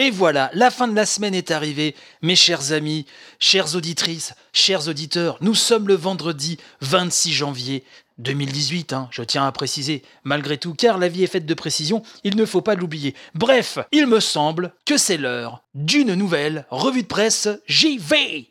Et 0.00 0.10
voilà, 0.10 0.50
la 0.54 0.70
fin 0.70 0.88
de 0.88 0.96
la 0.96 1.04
semaine 1.04 1.34
est 1.34 1.50
arrivée. 1.50 1.94
Mes 2.22 2.34
chers 2.34 2.72
amis, 2.72 3.04
chères 3.38 3.76
auditrices, 3.76 4.32
chers 4.54 4.88
auditeurs, 4.88 5.36
nous 5.42 5.54
sommes 5.54 5.88
le 5.88 5.94
vendredi 5.94 6.56
26 6.80 7.34
janvier 7.34 7.84
2018, 8.16 8.94
hein, 8.94 9.08
je 9.10 9.20
tiens 9.20 9.46
à 9.46 9.52
préciser, 9.52 10.02
malgré 10.24 10.56
tout, 10.56 10.72
car 10.72 10.96
la 10.96 11.08
vie 11.08 11.24
est 11.24 11.26
faite 11.26 11.44
de 11.44 11.52
précision, 11.52 12.02
il 12.24 12.36
ne 12.36 12.46
faut 12.46 12.62
pas 12.62 12.76
l'oublier. 12.76 13.14
Bref, 13.34 13.78
il 13.92 14.06
me 14.06 14.20
semble 14.20 14.72
que 14.86 14.96
c'est 14.96 15.18
l'heure 15.18 15.64
d'une 15.74 16.14
nouvelle 16.14 16.64
revue 16.70 17.02
de 17.02 17.06
presse 17.06 17.50
JV. 17.66 18.48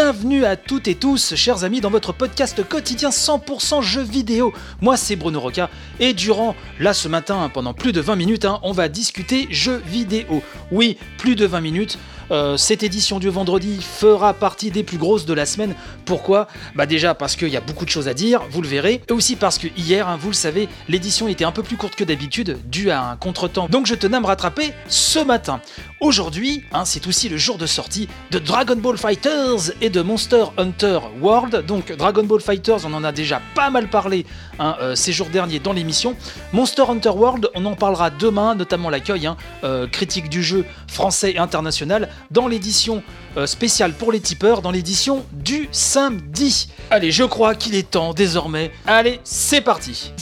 Bienvenue 0.00 0.44
à 0.44 0.54
toutes 0.54 0.86
et 0.86 0.94
tous, 0.94 1.34
chers 1.34 1.64
amis, 1.64 1.80
dans 1.80 1.90
votre 1.90 2.12
podcast 2.12 2.62
quotidien 2.62 3.10
100% 3.10 3.82
jeux 3.82 4.04
vidéo. 4.04 4.52
Moi, 4.80 4.96
c'est 4.96 5.16
Bruno 5.16 5.40
Roca, 5.40 5.70
et 5.98 6.12
durant, 6.12 6.54
là, 6.78 6.94
ce 6.94 7.08
matin, 7.08 7.50
pendant 7.52 7.74
plus 7.74 7.90
de 7.90 8.00
20 8.00 8.14
minutes, 8.14 8.44
hein, 8.44 8.60
on 8.62 8.70
va 8.70 8.88
discuter 8.88 9.48
jeux 9.50 9.82
vidéo. 9.84 10.40
Oui, 10.70 10.98
plus 11.18 11.34
de 11.34 11.46
20 11.46 11.60
minutes. 11.60 11.98
Euh, 12.30 12.56
cette 12.56 12.82
édition 12.82 13.18
du 13.18 13.28
vendredi 13.28 13.80
fera 13.80 14.34
partie 14.34 14.70
des 14.70 14.82
plus 14.82 14.98
grosses 14.98 15.26
de 15.26 15.32
la 15.32 15.46
semaine. 15.46 15.74
Pourquoi? 16.04 16.46
Bah 16.74 16.86
déjà 16.86 17.14
parce 17.14 17.36
qu'il 17.36 17.48
y 17.48 17.56
a 17.56 17.60
beaucoup 17.60 17.84
de 17.84 17.90
choses 17.90 18.08
à 18.08 18.14
dire, 18.14 18.42
vous 18.50 18.62
le 18.62 18.68
verrez, 18.68 19.00
et 19.08 19.12
aussi 19.12 19.36
parce 19.36 19.58
que 19.58 19.66
hier, 19.76 20.08
hein, 20.08 20.18
vous 20.20 20.28
le 20.28 20.34
savez, 20.34 20.68
l'édition 20.88 21.28
était 21.28 21.44
un 21.44 21.52
peu 21.52 21.62
plus 21.62 21.76
courte 21.76 21.96
que 21.96 22.04
d'habitude, 22.04 22.58
dû 22.66 22.90
à 22.90 23.02
un 23.02 23.16
contretemps. 23.16 23.68
Donc 23.68 23.86
je 23.86 23.94
tenais 23.94 24.18
à 24.18 24.20
me 24.20 24.26
rattraper 24.26 24.72
ce 24.88 25.18
matin. 25.18 25.60
Aujourd'hui, 26.00 26.62
hein, 26.72 26.84
c'est 26.84 27.08
aussi 27.08 27.28
le 27.28 27.36
jour 27.36 27.58
de 27.58 27.66
sortie 27.66 28.08
de 28.30 28.38
Dragon 28.38 28.76
Ball 28.76 28.96
Fighters 28.96 29.72
et 29.80 29.90
de 29.90 30.00
Monster 30.00 30.44
Hunter 30.56 31.00
World. 31.20 31.66
Donc 31.66 31.90
Dragon 31.90 32.22
Ball 32.22 32.40
Fighters, 32.40 32.86
on 32.86 32.94
en 32.94 33.02
a 33.02 33.10
déjà 33.10 33.42
pas 33.56 33.68
mal 33.70 33.88
parlé 33.88 34.24
hein, 34.60 34.76
euh, 34.80 34.94
ces 34.94 35.12
jours 35.12 35.26
derniers 35.28 35.58
dans 35.58 35.72
l'émission. 35.72 36.14
Monster 36.52 36.84
Hunter 36.88 37.08
World, 37.08 37.50
on 37.56 37.64
en 37.64 37.74
parlera 37.74 38.10
demain, 38.10 38.54
notamment 38.54 38.90
l'accueil 38.90 39.28
euh, 39.64 39.88
critique 39.88 40.28
du 40.28 40.44
jeu 40.44 40.64
français 40.86 41.32
et 41.32 41.38
international 41.38 42.08
dans 42.30 42.46
l'édition 42.46 43.02
euh, 43.36 43.46
spéciale 43.46 43.92
pour 43.92 44.12
les 44.12 44.20
tipeurs, 44.20 44.62
dans 44.62 44.70
l'édition 44.70 45.26
du 45.32 45.68
samedi. 45.72 46.68
Allez, 46.90 47.10
je 47.10 47.24
crois 47.24 47.56
qu'il 47.56 47.74
est 47.74 47.90
temps 47.90 48.14
désormais. 48.14 48.70
Allez, 48.86 49.18
c'est 49.24 49.62
parti. 49.62 50.12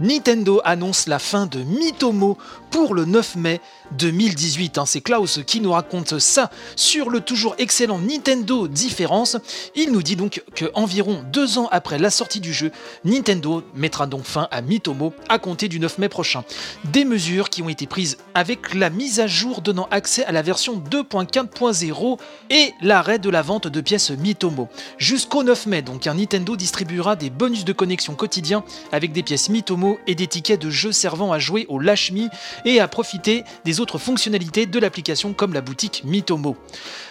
Nintendo 0.00 0.62
annonce 0.64 1.06
la 1.08 1.18
fin 1.18 1.46
de 1.46 1.62
Mitomo 1.62 2.38
pour 2.70 2.94
le 2.94 3.04
9 3.04 3.36
mai 3.36 3.60
2018. 3.92 4.78
Hein. 4.78 4.86
C'est 4.86 5.00
Klaus 5.00 5.40
qui 5.46 5.60
nous 5.60 5.72
raconte 5.72 6.18
ça 6.18 6.50
sur 6.76 7.10
le 7.10 7.20
toujours 7.20 7.54
excellent 7.58 7.98
Nintendo 7.98 8.68
Différence. 8.68 9.36
Il 9.74 9.92
nous 9.92 10.02
dit 10.02 10.16
donc 10.16 10.42
que 10.54 10.66
environ 10.74 11.22
deux 11.32 11.58
ans 11.58 11.68
après 11.70 11.98
la 11.98 12.10
sortie 12.10 12.40
du 12.40 12.52
jeu, 12.52 12.70
Nintendo 13.04 13.62
mettra 13.74 14.06
donc 14.06 14.24
fin 14.24 14.48
à 14.50 14.62
Mitomo 14.62 15.12
à 15.28 15.38
compter 15.38 15.68
du 15.68 15.80
9 15.80 15.98
mai 15.98 16.08
prochain. 16.08 16.44
Des 16.84 17.04
mesures 17.04 17.50
qui 17.50 17.62
ont 17.62 17.68
été 17.68 17.86
prises 17.86 18.18
avec 18.34 18.74
la 18.74 18.90
mise 18.90 19.20
à 19.20 19.26
jour 19.26 19.60
donnant 19.60 19.88
accès 19.90 20.24
à 20.24 20.32
la 20.32 20.42
version 20.42 20.78
2.4.0 20.78 22.18
et 22.50 22.72
l'arrêt 22.82 23.18
de 23.18 23.30
la 23.30 23.42
vente 23.42 23.66
de 23.66 23.80
pièces 23.80 24.10
Mitomo. 24.10 24.68
Jusqu'au 24.98 25.42
9 25.42 25.66
mai, 25.66 25.82
donc, 25.82 26.06
un 26.06 26.14
Nintendo 26.14 26.56
distribuera 26.56 27.16
des 27.16 27.30
bonus 27.30 27.64
de 27.64 27.72
connexion 27.72 28.14
quotidiens 28.14 28.64
avec 28.92 29.12
des 29.12 29.22
pièces 29.22 29.48
Mitomo 29.48 29.98
et 30.06 30.14
des 30.14 30.26
tickets 30.26 30.60
de 30.60 30.70
jeux 30.70 30.92
servant 30.92 31.32
à 31.32 31.38
jouer 31.38 31.66
au 31.68 31.78
Lashmi 31.78 32.28
et 32.64 32.80
à 32.80 32.88
profiter 32.88 33.44
des 33.64 33.79
fonctionnalités 33.98 34.66
de 34.66 34.78
l'application 34.78 35.32
comme 35.32 35.52
la 35.52 35.60
boutique 35.60 36.02
Mitomo. 36.04 36.56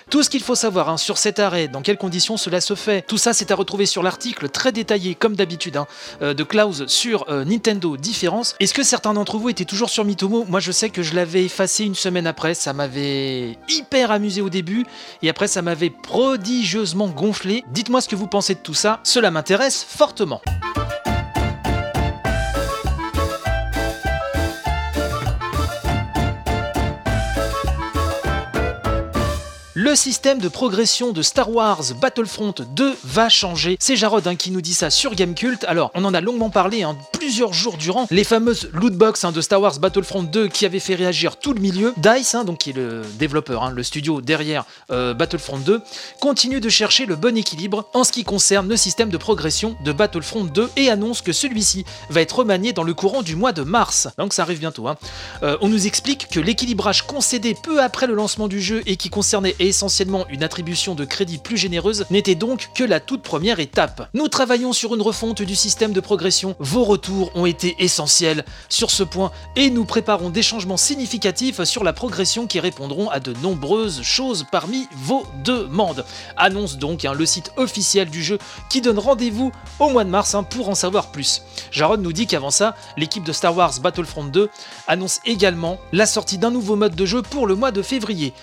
Tout 0.10 0.24
ce 0.24 0.30
qu'il 0.30 0.42
faut 0.42 0.56
savoir 0.56 0.90
hein, 0.90 0.98
sur 0.98 1.20
cet 1.20 1.38
arrêt, 1.38 1.68
dans 1.68 1.82
quelles 1.82 1.98
conditions 1.98 2.36
cela 2.36 2.62
se 2.62 2.74
fait, 2.74 3.04
tout 3.06 3.20
ça 3.20 3.32
c'est 3.32 3.52
à 3.52 3.56
retrouver 3.56 3.86
sur 3.86 4.02
l'article 4.02 4.50
très 4.50 4.72
détaillé 4.72 5.14
comme 5.14 5.36
d'habitude 5.36 5.78
hein, 5.78 5.86
euh, 6.22 6.34
de 6.34 6.44
Klaus 6.44 6.88
sur 6.88 7.26
euh, 7.30 7.46
Nintendo 7.46 7.96
Différence. 7.96 8.56
Est-ce 8.60 8.74
que 8.74 8.82
certains 8.82 9.14
d'entre 9.14 9.38
vous 9.38 9.50
étaient 9.50 9.66
toujours 9.66 9.90
sur 9.90 10.06
Mitomo? 10.06 10.46
Moi 10.46 10.60
je 10.60 10.72
sais 10.72 10.90
que 10.90 11.04
je 11.04 11.14
l'avais 11.14 11.46
effacé 11.46 11.86
une 11.86 11.96
semaine 11.96 12.26
après, 12.26 12.56
ça 12.56 12.74
m'avait 12.74 13.58
hyper 13.70 14.12
amusé 14.12 14.42
au 14.42 14.50
début 14.50 14.86
et 15.22 15.30
après 15.30 15.48
ça 15.48 15.62
m'avait 15.62 15.92
prodigieusement 15.92 17.08
gonflé. 17.08 17.64
Dites-moi 17.72 18.02
ce 18.02 18.10
que 18.10 18.16
vous 18.16 18.28
pensez 18.28 18.56
de 18.56 18.60
tout 18.60 18.74
ça, 18.74 19.00
cela 19.04 19.30
m'intéresse 19.30 19.86
fortement. 19.88 20.42
Le 29.90 29.96
système 29.96 30.38
de 30.38 30.50
progression 30.50 31.14
de 31.14 31.24
Star 31.24 31.50
Wars 31.50 31.82
Battlefront 32.00 32.54
2 32.76 32.96
va 33.06 33.28
changer. 33.28 33.76
C'est 33.80 33.96
Jarod 33.96 34.28
hein, 34.28 34.36
qui 34.36 34.52
nous 34.52 34.62
dit 34.62 34.76
ça 34.76 34.92
sur 34.92 35.16
Gamecult. 35.16 35.64
Alors, 35.68 35.90
on 35.96 36.06
en 36.06 36.14
a 36.14 36.22
longuement 36.22 36.52
parlé 36.52 36.84
hein, 36.84 36.96
plusieurs 37.12 37.54
jours 37.54 37.76
durant. 37.76 38.06
Les 38.12 38.24
fameuses 38.24 38.70
lootbox 38.72 39.24
hein, 39.24 39.32
de 39.32 39.42
Star 39.42 39.60
Wars 39.60 39.80
Battlefront 39.80 40.22
2 40.22 40.48
qui 40.48 40.68
avaient 40.68 40.80
fait 40.80 40.94
réagir 40.94 41.38
tout 41.38 41.54
le 41.54 41.60
milieu. 41.60 41.96
DICE, 41.98 42.36
donc 42.46 42.60
qui 42.60 42.70
est 42.70 42.74
le 42.74 43.02
développeur, 43.18 43.72
le 43.72 43.82
studio 43.82 44.22
derrière 44.22 44.66
euh, 44.92 45.16
Battlefront 45.16 45.58
2, 45.58 45.82
continue 46.20 46.60
de 46.60 46.70
chercher 46.70 47.08
le 47.08 47.16
bon 47.16 47.36
équilibre 47.36 47.90
en 47.96 48.04
ce 48.04 48.12
qui 48.12 48.24
concerne 48.24 48.70
le 48.70 48.78
système 48.78 49.10
de 49.10 49.18
progression 49.18 49.76
de 49.84 49.92
Battlefront 49.92 50.44
2 50.44 50.70
et 50.76 50.92
annonce 50.92 51.24
que 51.24 51.34
celui-ci 51.34 51.84
va 52.12 52.22
être 52.22 52.38
remanié 52.38 52.74
dans 52.74 52.84
le 52.84 52.94
courant 52.94 53.24
du 53.24 53.36
mois 53.36 53.54
de 53.54 53.64
mars. 53.64 54.08
Donc 54.20 54.34
ça 54.34 54.44
arrive 54.44 54.60
bientôt. 54.60 54.86
Euh, 55.42 55.58
on 55.62 55.68
nous 55.68 55.88
explique 55.88 56.28
que 56.30 56.40
l'équilibrage 56.40 57.08
concédé 57.08 57.56
peu 57.56 57.82
après 57.82 58.06
le 58.06 58.14
lancement 58.14 58.48
du 58.48 58.62
jeu 58.62 58.84
et 58.86 58.96
qui 58.96 59.10
concernait 59.10 59.56
essentiellement 59.80 60.26
une 60.28 60.44
attribution 60.44 60.94
de 60.94 61.06
crédit 61.06 61.38
plus 61.38 61.56
généreuse, 61.56 62.06
n'était 62.10 62.36
donc 62.36 62.70
que 62.76 62.84
la 62.84 63.00
toute 63.00 63.22
première 63.22 63.62
étape. 63.62 64.10
Nous 64.14 64.28
travaillons 64.28 64.74
sur 64.74 64.94
une 64.94 65.02
refonte 65.02 65.42
du 65.42 65.56
système 65.56 65.94
de 65.94 66.02
progression, 66.02 66.58
vos 66.60 66.84
retours 66.84 67.32
ont 67.34 67.46
été 67.46 67.78
essentiels 67.80 68.44
sur 68.68 68.92
ce 68.92 69.04
point 69.04 69.32
et 69.56 69.70
nous 69.70 69.86
préparons 69.86 70.32
des 70.32 70.44
changements 70.44 70.76
significatifs 70.76 71.64
sur 71.64 71.86
la 71.86 71.94
progression 71.94 72.46
qui 72.46 72.60
répondront 72.60 73.10
à 73.10 73.22
de 73.22 73.32
nombreuses 73.42 74.02
choses 74.02 74.46
parmi 74.52 74.86
vos 74.98 75.26
demandes. 75.46 76.04
Annonce 76.36 76.78
donc 76.78 77.06
hein, 77.06 77.14
le 77.14 77.26
site 77.26 77.54
officiel 77.56 78.10
du 78.10 78.22
jeu 78.22 78.38
qui 78.70 78.82
donne 78.82 79.00
rendez-vous 79.00 79.54
au 79.80 79.92
mois 79.92 80.04
de 80.04 80.10
mars 80.10 80.36
hein, 80.36 80.44
pour 80.44 80.68
en 80.68 80.76
savoir 80.76 81.10
plus. 81.14 81.42
Jaron 81.72 81.96
nous 81.96 82.12
dit 82.12 82.28
qu'avant 82.28 82.52
ça, 82.52 82.76
l'équipe 82.98 83.24
de 83.24 83.32
Star 83.32 83.56
Wars 83.56 83.80
Battlefront 83.80 84.26
2 84.26 84.50
annonce 84.90 85.22
également 85.24 85.80
la 85.94 86.06
sortie 86.06 86.38
d'un 86.38 86.52
nouveau 86.52 86.76
mode 86.76 86.96
de 86.96 87.06
jeu 87.06 87.22
pour 87.22 87.48
le 87.48 87.56
mois 87.56 87.72
de 87.72 87.82
février. 87.82 88.34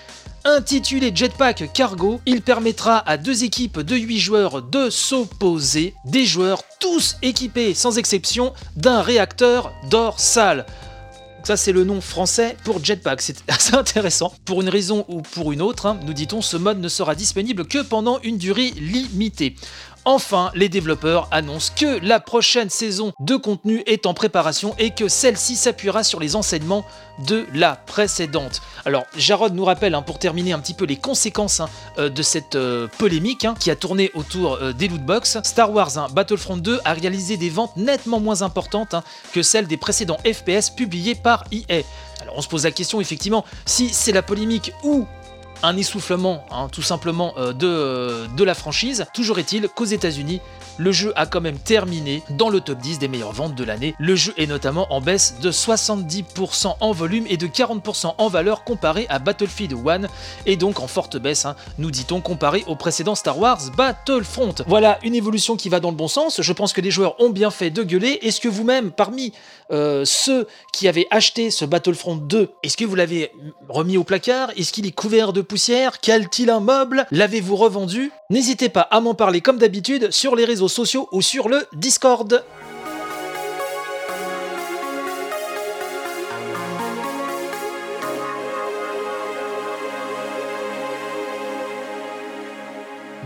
Intitulé 0.49 1.11
Jetpack 1.13 1.73
Cargo, 1.73 2.21
il 2.25 2.41
permettra 2.41 2.99
à 2.99 3.17
deux 3.17 3.43
équipes 3.43 3.81
de 3.81 3.97
8 3.97 4.17
joueurs 4.17 4.61
de 4.61 4.89
s'opposer, 4.89 5.93
des 6.05 6.25
joueurs 6.25 6.63
tous 6.79 7.17
équipés 7.21 7.73
sans 7.73 7.97
exception 7.97 8.53
d'un 8.77 9.01
réacteur 9.01 9.73
dorsal. 9.89 10.65
Ça, 11.43 11.57
c'est 11.57 11.73
le 11.73 11.83
nom 11.83 11.99
français 11.99 12.55
pour 12.63 12.81
Jetpack. 12.81 13.21
C'est 13.21 13.43
assez 13.49 13.75
intéressant. 13.75 14.33
Pour 14.45 14.61
une 14.61 14.69
raison 14.69 15.03
ou 15.09 15.21
pour 15.21 15.51
une 15.51 15.61
autre, 15.61 15.85
hein, 15.85 15.99
nous 16.05 16.13
dit-on, 16.13 16.41
ce 16.41 16.55
mode 16.55 16.79
ne 16.79 16.87
sera 16.87 17.13
disponible 17.13 17.65
que 17.65 17.81
pendant 17.83 18.21
une 18.21 18.37
durée 18.37 18.69
limitée. 18.69 19.53
Enfin, 20.09 20.51
les 20.55 20.69
développeurs 20.69 21.27
annoncent 21.31 21.73
que 21.75 21.99
la 22.01 22.21
prochaine 22.21 22.69
saison 22.69 23.11
de 23.19 23.35
contenu 23.35 23.83
est 23.87 24.05
en 24.05 24.13
préparation 24.13 24.73
et 24.79 24.91
que 24.91 25.09
celle-ci 25.09 25.57
s'appuiera 25.57 26.01
sur 26.05 26.21
les 26.21 26.37
enseignements 26.37 26.85
de 27.27 27.45
la 27.53 27.75
précédente. 27.75 28.61
Alors, 28.85 29.03
Jarod 29.17 29.53
nous 29.53 29.65
rappelle, 29.65 29.93
hein, 29.95 30.01
pour 30.01 30.17
terminer 30.17 30.53
un 30.53 30.59
petit 30.59 30.73
peu 30.73 30.85
les 30.85 30.95
conséquences 30.95 31.59
hein, 31.59 31.67
euh, 31.97 32.07
de 32.07 32.21
cette 32.21 32.55
euh, 32.55 32.87
polémique 32.97 33.43
hein, 33.43 33.53
qui 33.59 33.69
a 33.69 33.75
tourné 33.75 34.09
autour 34.13 34.53
euh, 34.53 34.71
des 34.71 34.87
lootbox. 34.87 35.39
Star 35.43 35.73
Wars 35.73 36.09
Battlefront 36.13 36.55
2 36.55 36.79
a 36.85 36.93
réalisé 36.93 37.35
des 37.35 37.49
ventes 37.49 37.75
nettement 37.75 38.21
moins 38.21 38.43
importantes 38.43 38.95
que 39.33 39.43
celles 39.43 39.67
des 39.67 39.75
précédents 39.75 40.19
FPS 40.25 40.69
publiés 40.69 41.15
par 41.15 41.43
EA. 41.51 41.83
Alors 42.21 42.35
on 42.37 42.41
se 42.41 42.47
pose 42.47 42.63
la 42.63 42.71
question 42.71 42.99
effectivement 43.01 43.45
si 43.65 43.89
c'est 43.89 44.11
la 44.11 44.21
polémique 44.21 44.71
ou 44.83 45.05
un 45.63 45.77
essoufflement 45.77 46.45
hein, 46.51 46.67
tout 46.71 46.81
simplement 46.81 47.33
euh, 47.37 47.53
de, 47.53 47.67
euh, 47.67 48.27
de 48.35 48.43
la 48.43 48.53
franchise. 48.53 49.05
Toujours 49.13 49.39
est-il 49.39 49.67
qu'aux 49.69 49.85
États-Unis, 49.85 50.41
le 50.77 50.91
jeu 50.91 51.11
a 51.15 51.25
quand 51.25 51.41
même 51.41 51.57
terminé 51.57 52.21
dans 52.29 52.49
le 52.49 52.61
top 52.61 52.77
10 52.79 52.99
des 52.99 53.07
meilleures 53.07 53.33
ventes 53.33 53.55
de 53.55 53.63
l'année. 53.63 53.95
Le 53.99 54.15
jeu 54.15 54.33
est 54.37 54.45
notamment 54.45 54.87
en 54.93 55.01
baisse 55.01 55.35
de 55.41 55.51
70% 55.51 56.75
en 56.79 56.91
volume 56.91 57.25
et 57.29 57.37
de 57.37 57.47
40% 57.47 58.13
en 58.17 58.27
valeur 58.27 58.63
comparé 58.63 59.07
à 59.09 59.19
Battlefield 59.19 59.75
1 59.87 60.01
et 60.45 60.55
donc 60.55 60.79
en 60.79 60.87
forte 60.87 61.17
baisse, 61.17 61.45
hein, 61.45 61.55
nous 61.77 61.91
dit-on, 61.91 62.21
comparé 62.21 62.63
au 62.67 62.75
précédent 62.75 63.15
Star 63.15 63.39
Wars 63.39 63.59
Battlefront. 63.75 64.55
Voilà 64.67 64.99
une 65.03 65.15
évolution 65.15 65.55
qui 65.55 65.69
va 65.69 65.79
dans 65.79 65.89
le 65.89 65.95
bon 65.95 66.07
sens. 66.07 66.41
Je 66.41 66.53
pense 66.53 66.73
que 66.73 66.81
les 66.81 66.91
joueurs 66.91 67.19
ont 67.19 67.29
bien 67.29 67.49
fait 67.49 67.71
de 67.71 67.83
gueuler. 67.83 68.19
Est-ce 68.21 68.39
que 68.39 68.47
vous-même, 68.47 68.91
parmi 68.91 69.33
euh, 69.71 70.05
ceux 70.05 70.47
qui 70.73 70.87
avaient 70.87 71.07
acheté 71.11 71.51
ce 71.51 71.65
Battlefront 71.65 72.15
2, 72.15 72.49
est-ce 72.63 72.77
que 72.77 72.85
vous 72.85 72.95
l'avez 72.95 73.31
remis 73.69 73.97
au 73.97 74.03
placard? 74.03 74.51
Est-ce 74.57 74.71
qu'il 74.71 74.85
est 74.85 74.91
couvert 74.91 75.33
de 75.33 75.41
poussière? 75.41 75.99
Qu'a-t-il 75.99 76.49
un 76.49 76.59
meuble? 76.59 77.05
L'avez-vous 77.11 77.55
revendu? 77.55 78.11
N'hésitez 78.29 78.69
pas 78.69 78.81
à 78.81 78.99
m'en 79.01 79.13
parler 79.13 79.41
comme 79.41 79.57
d'habitude 79.57 80.11
sur 80.11 80.35
les 80.35 80.45
réseaux 80.45 80.67
sociaux 80.67 81.07
ou 81.11 81.21
sur 81.21 81.49
le 81.49 81.65
Discord. 81.73 82.43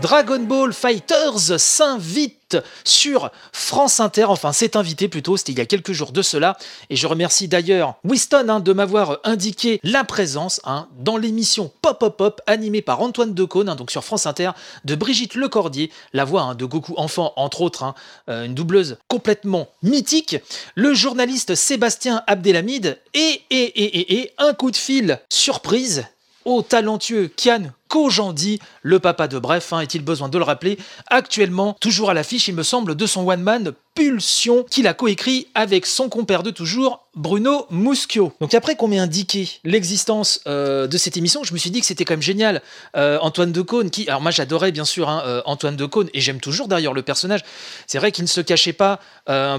Dragon 0.02 0.40
Ball 0.40 0.72
Fighters 0.72 1.60
s'invite 1.60 2.56
sur 2.84 3.30
France 3.52 4.00
Inter, 4.00 4.24
enfin 4.24 4.52
c'est 4.52 4.74
invité 4.74 5.06
plutôt, 5.06 5.36
c'était 5.36 5.52
il 5.52 5.58
y 5.58 5.60
a 5.60 5.66
quelques 5.66 5.92
jours 5.92 6.10
de 6.10 6.22
cela, 6.22 6.58
et 6.90 6.96
je 6.96 7.06
remercie 7.06 7.46
d'ailleurs 7.46 7.94
Winston 8.02 8.46
hein, 8.48 8.58
de 8.58 8.72
m'avoir 8.72 9.20
indiqué 9.22 9.78
la 9.84 10.02
présence 10.02 10.60
hein, 10.64 10.88
dans 10.98 11.16
l'émission 11.16 11.70
Pop 11.82 12.00
Pop 12.00 12.16
Pop 12.16 12.40
animée 12.48 12.82
par 12.82 13.00
Antoine 13.00 13.32
Decaune, 13.32 13.68
hein, 13.68 13.76
donc 13.76 13.92
sur 13.92 14.02
France 14.02 14.26
Inter, 14.26 14.50
de 14.84 14.96
Brigitte 14.96 15.36
Lecordier, 15.36 15.92
la 16.12 16.24
voix 16.24 16.56
de 16.56 16.64
Goku 16.64 16.94
enfant 16.96 17.32
entre 17.36 17.60
autres, 17.60 17.94
euh, 18.28 18.44
une 18.44 18.54
doubleuse 18.54 18.98
complètement 19.06 19.68
mythique, 19.84 20.36
le 20.74 20.94
journaliste 20.94 21.54
Sébastien 21.54 22.24
Abdelhamid, 22.26 22.98
et, 23.14 23.40
et, 23.50 23.56
et, 23.56 24.00
et, 24.00 24.20
et 24.20 24.32
un 24.38 24.52
coup 24.52 24.72
de 24.72 24.76
fil 24.76 25.20
surprise 25.30 26.06
au 26.44 26.62
talentueux 26.62 27.30
Kian 27.36 27.70
Kojandi, 27.92 28.58
le 28.80 29.00
papa 29.00 29.28
de 29.28 29.38
Bref, 29.38 29.74
hein, 29.74 29.80
est-il 29.80 30.02
besoin 30.02 30.30
de 30.30 30.38
le 30.38 30.44
rappeler, 30.44 30.78
actuellement 31.08 31.76
toujours 31.78 32.08
à 32.08 32.14
l'affiche, 32.14 32.48
il 32.48 32.54
me 32.54 32.62
semble, 32.62 32.94
de 32.94 33.06
son 33.06 33.28
one-man 33.28 33.74
Pulsion, 33.94 34.64
qu'il 34.70 34.86
a 34.86 34.94
coécrit 34.94 35.48
avec 35.54 35.84
son 35.84 36.08
compère 36.08 36.42
de 36.42 36.50
toujours, 36.50 37.02
Bruno 37.14 37.66
Muschio. 37.70 38.32
Donc 38.40 38.54
après 38.54 38.74
qu'on 38.74 38.88
m'ait 38.88 38.98
indiqué 38.98 39.60
l'existence 39.64 40.40
euh, 40.46 40.86
de 40.86 40.96
cette 40.96 41.18
émission, 41.18 41.44
je 41.44 41.52
me 41.52 41.58
suis 41.58 41.70
dit 41.70 41.80
que 41.80 41.86
c'était 41.86 42.06
quand 42.06 42.14
même 42.14 42.22
génial. 42.22 42.62
Euh, 42.96 43.18
Antoine 43.20 43.52
Decaune, 43.52 43.90
qui, 43.90 44.08
alors 44.08 44.22
moi 44.22 44.30
j'adorais 44.30 44.72
bien 44.72 44.86
sûr 44.86 45.10
hein, 45.10 45.22
euh, 45.26 45.42
Antoine 45.44 45.76
et 46.14 46.20
j'aime 46.22 46.40
toujours 46.40 46.68
d'ailleurs 46.68 46.94
le 46.94 47.02
personnage. 47.02 47.40
C'est 47.86 47.98
vrai 47.98 48.12
qu'il 48.12 48.24
ne 48.24 48.28
se 48.28 48.40
cachait 48.40 48.72
pas 48.72 48.98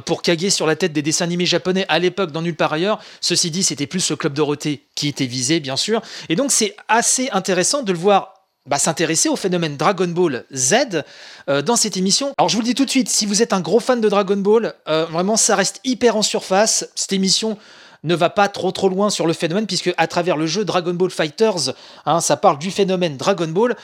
pour 0.05 0.23
caguer 0.23 0.49
sur 0.49 0.65
la 0.65 0.75
tête 0.75 0.93
des 0.93 1.03
dessins 1.03 1.25
animés 1.25 1.45
japonais 1.45 1.85
à 1.89 1.99
l'époque 1.99 2.31
dans 2.31 2.41
Nulle 2.41 2.55
part 2.55 2.73
ailleurs. 2.73 2.99
Ceci 3.21 3.51
dit, 3.51 3.61
c'était 3.61 3.87
plus 3.87 3.99
ce 3.99 4.15
club 4.15 4.33
Dorothée 4.33 4.81
qui 4.95 5.07
était 5.07 5.25
visé, 5.27 5.59
bien 5.59 5.77
sûr. 5.77 6.01
Et 6.29 6.35
donc 6.35 6.51
c'est 6.51 6.75
assez 6.87 7.29
intéressant 7.31 7.83
de 7.83 7.91
le 7.91 7.99
voir 7.99 8.22
bah, 8.65 8.79
s'intéresser 8.79 9.29
au 9.29 9.35
phénomène 9.35 9.75
Dragon 9.75 10.07
Ball 10.07 10.45
Z 10.53 11.03
euh, 11.49 11.61
dans 11.61 11.75
cette 11.75 11.97
émission. 11.97 12.33
Alors 12.37 12.49
je 12.49 12.55
vous 12.55 12.61
le 12.61 12.67
dis 12.67 12.75
tout 12.75 12.85
de 12.85 12.89
suite, 12.89 13.09
si 13.09 13.25
vous 13.25 13.41
êtes 13.41 13.53
un 13.53 13.59
gros 13.59 13.79
fan 13.79 13.99
de 13.99 14.07
Dragon 14.09 14.37
Ball, 14.37 14.73
euh, 14.87 15.05
vraiment 15.05 15.35
ça 15.35 15.55
reste 15.55 15.81
hyper 15.83 16.15
en 16.15 16.21
surface. 16.21 16.87
Cette 16.95 17.13
émission 17.13 17.57
ne 18.03 18.15
va 18.15 18.29
pas 18.29 18.47
trop 18.47 18.71
trop 18.71 18.89
loin 18.89 19.09
sur 19.09 19.27
le 19.27 19.33
phénomène 19.33 19.67
puisque 19.67 19.93
à 19.97 20.07
travers 20.07 20.37
le 20.37 20.47
jeu 20.47 20.63
Dragon 20.65 20.93
Ball 20.93 21.09
Fighters, 21.09 21.73
hein, 22.05 22.21
ça 22.21 22.37
parle 22.37 22.57
du 22.57 22.71
phénomène 22.71 23.17
Dragon 23.17 23.47
Ball. 23.47 23.75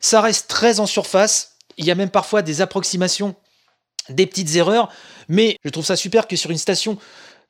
Ça 0.00 0.20
reste 0.20 0.48
très 0.48 0.80
en 0.80 0.86
surface. 0.86 1.52
Il 1.76 1.84
y 1.84 1.90
a 1.90 1.94
même 1.94 2.10
parfois 2.10 2.42
des 2.42 2.60
approximations, 2.60 3.34
des 4.08 4.26
petites 4.26 4.56
erreurs, 4.56 4.88
mais 5.28 5.56
je 5.64 5.70
trouve 5.70 5.84
ça 5.84 5.96
super 5.96 6.26
que 6.26 6.36
sur 6.36 6.50
une 6.50 6.58
station 6.58 6.98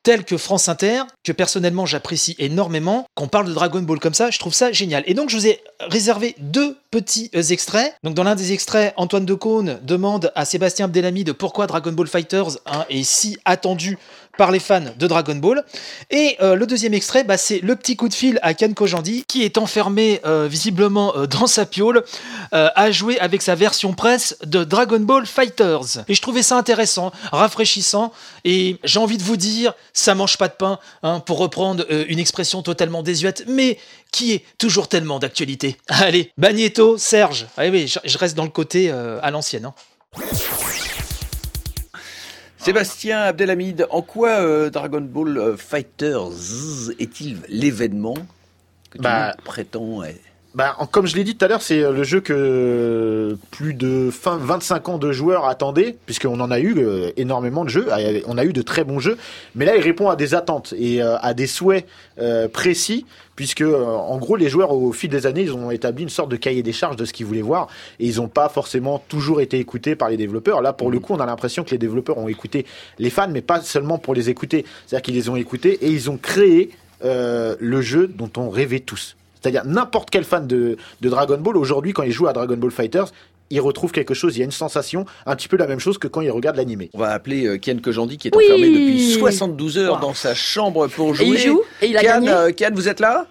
telle 0.03 0.25
que 0.25 0.37
France 0.37 0.67
Inter, 0.67 1.03
que 1.23 1.31
personnellement 1.31 1.85
j'apprécie 1.85 2.35
énormément, 2.37 3.07
qu'on 3.15 3.27
parle 3.27 3.47
de 3.47 3.53
Dragon 3.53 3.81
Ball 3.81 3.99
comme 3.99 4.13
ça, 4.13 4.29
je 4.29 4.39
trouve 4.39 4.53
ça 4.53 4.71
génial. 4.71 5.03
Et 5.07 5.13
donc 5.13 5.29
je 5.29 5.37
vous 5.37 5.47
ai 5.47 5.61
réservé 5.79 6.35
deux 6.39 6.77
petits 6.93 7.31
euh, 7.35 7.41
extraits. 7.41 7.95
Donc 8.03 8.13
dans 8.13 8.23
l'un 8.23 8.35
des 8.35 8.53
extraits, 8.53 8.93
Antoine 8.97 9.25
Decaune 9.25 9.79
demande 9.81 10.31
à 10.35 10.45
Sébastien 10.45 10.85
Abdelhamid 10.85 11.33
pourquoi 11.33 11.65
Dragon 11.65 11.91
Ball 11.91 12.05
Fighters 12.05 12.59
hein, 12.67 12.85
est 12.87 13.03
si 13.03 13.39
attendu 13.45 13.97
par 14.37 14.51
les 14.51 14.59
fans 14.59 14.85
de 14.97 15.07
Dragon 15.07 15.35
Ball. 15.35 15.63
Et 16.11 16.37
euh, 16.41 16.55
le 16.55 16.67
deuxième 16.67 16.93
extrait, 16.93 17.23
bah, 17.23 17.37
c'est 17.37 17.59
le 17.59 17.75
petit 17.75 17.95
coup 17.95 18.09
de 18.09 18.13
fil 18.13 18.39
à 18.43 18.53
Ken 18.53 18.75
Kojandi, 18.75 19.25
qui 19.27 19.43
est 19.43 19.57
enfermé 19.57 20.21
euh, 20.25 20.47
visiblement 20.47 21.13
dans 21.29 21.47
sa 21.47 21.65
piole, 21.65 22.03
à 22.51 22.91
jouer 22.91 23.19
avec 23.19 23.41
sa 23.41 23.55
version 23.55 23.93
presse 23.93 24.37
de 24.43 24.63
Dragon 24.63 24.99
Ball 24.99 25.25
Fighters. 25.25 26.03
Et 26.07 26.13
je 26.13 26.21
trouvais 26.21 26.43
ça 26.43 26.57
intéressant, 26.57 27.11
rafraîchissant, 27.31 28.11
et 28.43 28.77
j'ai 28.83 28.99
envie 28.99 29.17
de 29.17 29.23
vous 29.23 29.37
dire, 29.37 29.73
ça 29.93 30.13
mange 30.13 30.37
pas 30.37 30.47
de 30.47 30.53
pain, 30.53 30.79
hein, 31.01 31.19
pour 31.19 31.39
reprendre 31.39 31.85
une 31.89 32.19
expression 32.19 32.61
totalement 32.61 33.01
désuète, 33.01 33.45
mais 33.47 33.77
qui 34.13 34.31
est 34.31 34.43
toujours 34.57 34.87
tellement 34.87 35.19
d'actualité. 35.19 35.75
Allez, 35.89 36.31
Serge. 36.97 37.47
Ah 37.57 37.63
oui, 37.69 37.87
je 38.03 38.17
reste 38.17 38.35
dans 38.35 38.43
le 38.43 38.49
côté 38.49 38.91
à 38.91 39.31
l'ancienne. 39.31 39.65
Hein. 39.65 39.73
Sébastien 42.63 43.19
Abdelhamid, 43.23 43.87
en 43.89 44.01
quoi 44.01 44.39
euh, 44.39 44.69
Dragon 44.69 45.01
Ball 45.01 45.37
euh, 45.37 45.57
Fighters 45.57 46.29
est-il 46.97 47.39
l'événement 47.49 48.13
que 48.89 48.99
tu 48.99 49.03
bah, 49.03 49.35
prétends 49.43 49.99
bah, 50.55 50.77
comme 50.91 51.05
je 51.05 51.15
l'ai 51.17 51.25
dit 51.25 51.35
tout 51.35 51.43
à 51.43 51.49
l'heure, 51.49 51.61
c'est 51.61 51.81
euh, 51.81 51.91
le 51.91 52.03
jeu 52.03 52.21
que 52.21 53.37
plus 53.51 53.73
de 53.73 54.09
fin 54.11 54.37
25 54.37 54.87
ans 54.87 54.97
de 54.97 55.11
joueurs 55.11 55.45
attendaient, 55.45 55.97
puisqu'on 56.05 56.39
en 56.39 56.51
a 56.51 56.61
eu 56.61 56.85
énormément 57.17 57.65
de 57.65 57.69
jeux, 57.69 57.87
on 58.27 58.37
a 58.37 58.45
eu 58.45 58.53
de 58.53 58.61
très 58.61 58.85
bons 58.85 58.99
jeux, 58.99 59.17
mais 59.55 59.65
là 59.65 59.75
il 59.75 59.81
répond 59.81 60.07
à 60.07 60.15
des 60.15 60.33
attentes 60.33 60.73
et 60.77 61.01
à 61.01 61.33
des 61.33 61.47
souhaits 61.47 61.85
précis 62.53 63.05
puisque 63.35 63.61
euh, 63.61 63.85
en 63.85 64.17
gros 64.17 64.35
les 64.35 64.49
joueurs 64.49 64.71
au 64.71 64.91
fil 64.91 65.09
des 65.09 65.25
années 65.25 65.43
ils 65.43 65.53
ont 65.53 65.71
établi 65.71 66.03
une 66.03 66.09
sorte 66.09 66.29
de 66.29 66.35
cahier 66.35 66.63
des 66.63 66.73
charges 66.73 66.95
de 66.95 67.05
ce 67.05 67.13
qu'ils 67.13 67.25
voulaient 67.25 67.41
voir 67.41 67.67
et 67.99 68.07
ils 68.07 68.17
n'ont 68.17 68.27
pas 68.27 68.49
forcément 68.49 69.03
toujours 69.07 69.41
été 69.41 69.59
écoutés 69.59 69.95
par 69.95 70.09
les 70.09 70.17
développeurs. 70.17 70.61
Là 70.61 70.73
pour 70.73 70.91
le 70.91 70.99
coup 70.99 71.13
on 71.13 71.19
a 71.19 71.25
l'impression 71.25 71.63
que 71.63 71.71
les 71.71 71.77
développeurs 71.77 72.17
ont 72.17 72.27
écouté 72.27 72.65
les 72.99 73.09
fans 73.09 73.29
mais 73.29 73.41
pas 73.41 73.61
seulement 73.61 73.97
pour 73.97 74.13
les 74.13 74.29
écouter, 74.29 74.65
c'est-à-dire 74.85 75.03
qu'ils 75.03 75.15
les 75.15 75.29
ont 75.29 75.35
écoutés 75.35 75.85
et 75.85 75.89
ils 75.89 76.09
ont 76.09 76.17
créé 76.17 76.71
euh, 77.03 77.55
le 77.59 77.81
jeu 77.81 78.07
dont 78.07 78.31
on 78.37 78.49
rêvait 78.49 78.79
tous. 78.79 79.15
C'est-à-dire 79.41 79.65
n'importe 79.65 80.09
quel 80.09 80.23
fan 80.23 80.47
de, 80.47 80.77
de 81.01 81.09
Dragon 81.09 81.37
Ball 81.37 81.57
aujourd'hui 81.57 81.91
quand 81.91 82.03
il 82.03 82.13
joue 82.13 82.27
à 82.27 82.33
Dragon 82.33 82.55
Ball 82.55 82.71
Fighters, 82.71 83.11
il 83.53 83.61
retrouve 83.61 83.91
quelque 83.91 84.15
chose, 84.15 84.35
il 84.35 84.39
y 84.39 84.41
a 84.41 84.45
une 84.45 84.51
sensation, 84.51 85.05
un 85.27 85.35
petit 85.35 85.47
peu 85.47 85.57
la 85.57 85.67
même 85.67 85.79
chose 85.79 85.99
que 85.99 86.07
quand 86.07 86.21
il 86.21 86.31
regarde 86.31 86.57
l'animé. 86.57 86.89
On 86.93 86.99
va 86.99 87.09
appeler 87.09 87.45
euh, 87.45 87.57
Ken 87.59 87.79
Kojandi 87.81 88.17
qui 88.17 88.27
est 88.27 88.35
enfermé 88.35 88.67
depuis 88.67 89.11
72 89.11 89.77
heures 89.77 89.99
dans 89.99 90.15
sa 90.15 90.33
chambre 90.33 90.87
pour 90.87 91.13
jouer. 91.13 91.25
Et 91.25 91.29
il 91.29 91.37
joue 91.37 91.61
et 91.81 91.87
il 91.87 91.97
a 91.97 92.01
Kian, 92.01 92.21
gagné. 92.21 92.53
Kian, 92.55 92.71
vous 92.73 92.89
êtes 92.89 92.99
là? 92.99 93.27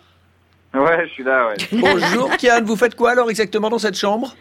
Ouais, 0.74 1.06
je 1.08 1.12
suis 1.12 1.24
là, 1.24 1.48
ouais. 1.48 1.56
Bonjour 1.72 2.30
Kian, 2.36 2.62
vous 2.64 2.76
faites 2.76 2.94
quoi 2.94 3.10
alors 3.10 3.30
exactement 3.30 3.68
dans 3.68 3.80
cette 3.80 3.96
chambre? 3.96 4.36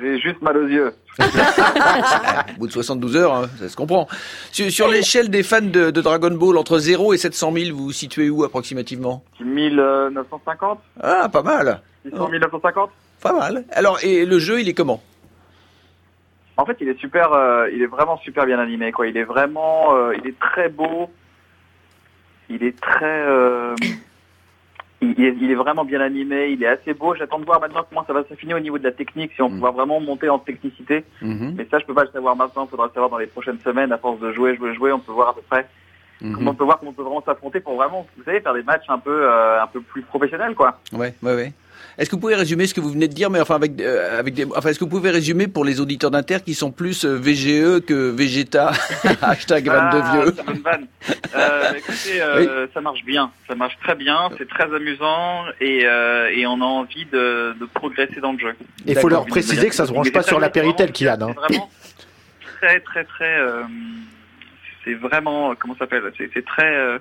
J'ai 0.00 0.18
juste 0.18 0.42
mal 0.42 0.56
aux 0.56 0.66
yeux. 0.66 0.92
Au 1.20 2.58
bout 2.58 2.66
de 2.66 2.72
72 2.72 3.16
heures, 3.16 3.34
hein, 3.34 3.48
ça 3.58 3.68
se 3.68 3.76
comprend. 3.76 4.08
Sur, 4.52 4.88
l'échelle 4.88 5.28
des 5.28 5.42
fans 5.44 5.60
de, 5.60 5.90
Dragon 5.90 6.30
Ball, 6.30 6.56
entre 6.58 6.78
0 6.78 7.14
et 7.14 7.18
700 7.18 7.52
000, 7.52 7.76
vous 7.76 7.84
vous 7.84 7.92
situez 7.92 8.30
où 8.30 8.44
approximativement? 8.44 9.24
1950 9.40 10.78
Ah, 11.00 11.28
pas 11.28 11.42
mal. 11.42 11.82
600 12.04 12.28
1950 12.28 12.90
Pas 13.22 13.32
mal. 13.32 13.64
Alors, 13.72 13.98
et 14.02 14.24
le 14.24 14.38
jeu, 14.38 14.60
il 14.60 14.68
est 14.68 14.74
comment 14.74 15.02
En 16.56 16.64
fait, 16.64 16.76
il 16.80 16.88
est 16.88 16.98
super, 16.98 17.32
euh, 17.32 17.68
il 17.72 17.82
est 17.82 17.86
vraiment 17.86 18.18
super 18.18 18.46
bien 18.46 18.58
animé, 18.58 18.92
quoi. 18.92 19.06
Il 19.06 19.16
est 19.16 19.24
vraiment, 19.24 19.94
euh, 19.94 20.14
il 20.16 20.28
est 20.28 20.38
très 20.38 20.68
beau. 20.68 21.10
Il 22.48 22.62
est 22.62 22.78
très... 22.80 23.26
Euh, 23.26 23.74
il 25.00 25.50
est, 25.50 25.54
vraiment 25.54 25.84
bien 25.84 26.00
animé, 26.00 26.48
il 26.48 26.62
est 26.62 26.68
assez 26.68 26.92
beau. 26.92 27.14
J'attends 27.14 27.38
de 27.38 27.44
voir 27.44 27.60
maintenant 27.60 27.84
comment 27.88 28.04
ça 28.04 28.12
va 28.12 28.24
s'affiner 28.24 28.54
au 28.54 28.60
niveau 28.60 28.78
de 28.78 28.84
la 28.84 28.90
technique, 28.90 29.32
si 29.34 29.42
on 29.42 29.48
mm. 29.48 29.60
va 29.60 29.70
vraiment 29.70 30.00
monter 30.00 30.28
en 30.28 30.40
technicité. 30.40 31.04
Mm-hmm. 31.22 31.54
Mais 31.56 31.68
ça, 31.70 31.78
je 31.78 31.86
peux 31.86 31.94
pas 31.94 32.04
le 32.04 32.10
savoir 32.10 32.34
maintenant. 32.34 32.64
Il 32.64 32.70
faudra 32.70 32.86
le 32.86 32.92
savoir 32.92 33.10
dans 33.10 33.18
les 33.18 33.28
prochaines 33.28 33.60
semaines. 33.60 33.92
À 33.92 33.98
force 33.98 34.18
de 34.18 34.32
jouer, 34.32 34.56
jouer, 34.56 34.74
jouer, 34.74 34.92
on 34.92 34.98
peut 34.98 35.12
voir 35.12 35.28
à 35.28 35.34
peu 35.34 35.42
près. 35.42 35.68
Mm-hmm. 36.20 36.32
Comment 36.32 36.50
on 36.50 36.54
peut 36.54 36.64
voir 36.64 36.78
comment 36.80 36.90
on 36.90 36.94
peut 36.94 37.02
vraiment 37.02 37.22
s'affronter 37.22 37.60
pour 37.60 37.76
vraiment, 37.76 38.08
vous 38.16 38.24
savez, 38.24 38.40
faire 38.40 38.54
des 38.54 38.64
matchs 38.64 38.86
un 38.88 38.98
peu, 38.98 39.30
un 39.30 39.66
peu 39.68 39.80
plus 39.80 40.02
professionnels, 40.02 40.56
quoi. 40.56 40.80
Ouais, 40.92 41.14
ouais, 41.22 41.34
ouais. 41.34 41.52
Est-ce 41.98 42.08
que 42.08 42.14
vous 42.14 42.20
pouvez 42.20 42.36
résumer 42.36 42.68
ce 42.68 42.74
que 42.74 42.80
vous 42.80 42.92
venez 42.92 43.08
de 43.08 43.12
dire, 43.12 43.28
mais 43.28 43.40
enfin 43.40 43.56
avec 43.56 43.80
euh, 43.80 44.20
avec 44.20 44.34
des, 44.34 44.46
enfin 44.54 44.68
est-ce 44.68 44.78
que 44.78 44.84
vous 44.84 44.90
pouvez 44.90 45.10
résumer 45.10 45.48
pour 45.48 45.64
les 45.64 45.80
auditeurs 45.80 46.12
d'Inter 46.12 46.38
qui 46.44 46.54
sont 46.54 46.70
plus 46.70 47.04
euh, 47.04 47.16
VGE 47.16 47.84
que 47.84 48.10
Vegeta 48.10 48.70
hashtag 49.22 49.66
22 49.66 50.00
ah, 50.00 50.12
vieux. 50.12 50.34
Euh, 51.34 51.72
écoutez, 51.76 52.22
euh, 52.22 52.68
ça 52.72 52.80
marche 52.80 53.04
bien, 53.04 53.32
ça 53.48 53.56
marche 53.56 53.76
très 53.82 53.96
bien, 53.96 54.30
c'est 54.38 54.48
très 54.48 54.72
amusant 54.72 55.46
et, 55.60 55.78
et 55.80 56.46
on 56.46 56.60
a 56.60 56.64
envie 56.64 57.04
de, 57.06 57.56
de 57.58 57.66
progresser 57.66 58.20
dans 58.20 58.32
le 58.32 58.38
jeu. 58.38 58.54
Il 58.86 58.96
faut 58.96 59.08
leur 59.08 59.26
préciser 59.26 59.68
que 59.68 59.74
ça 59.74 59.84
se 59.84 59.92
branche 59.92 60.12
pas 60.12 60.22
sur 60.22 60.38
la 60.38 60.50
Péritel 60.50 60.92
qu'il 60.92 61.08
a, 61.08 61.16
non 61.16 61.32
Vraiment 61.32 61.68
très 62.60 62.78
très 62.80 63.04
très, 63.04 63.38
c'est 64.84 64.94
vraiment 64.94 65.54
comment 65.56 65.74
ça 65.74 65.80
s'appelle, 65.80 66.12
c'est 66.16 66.44
très 66.44 67.00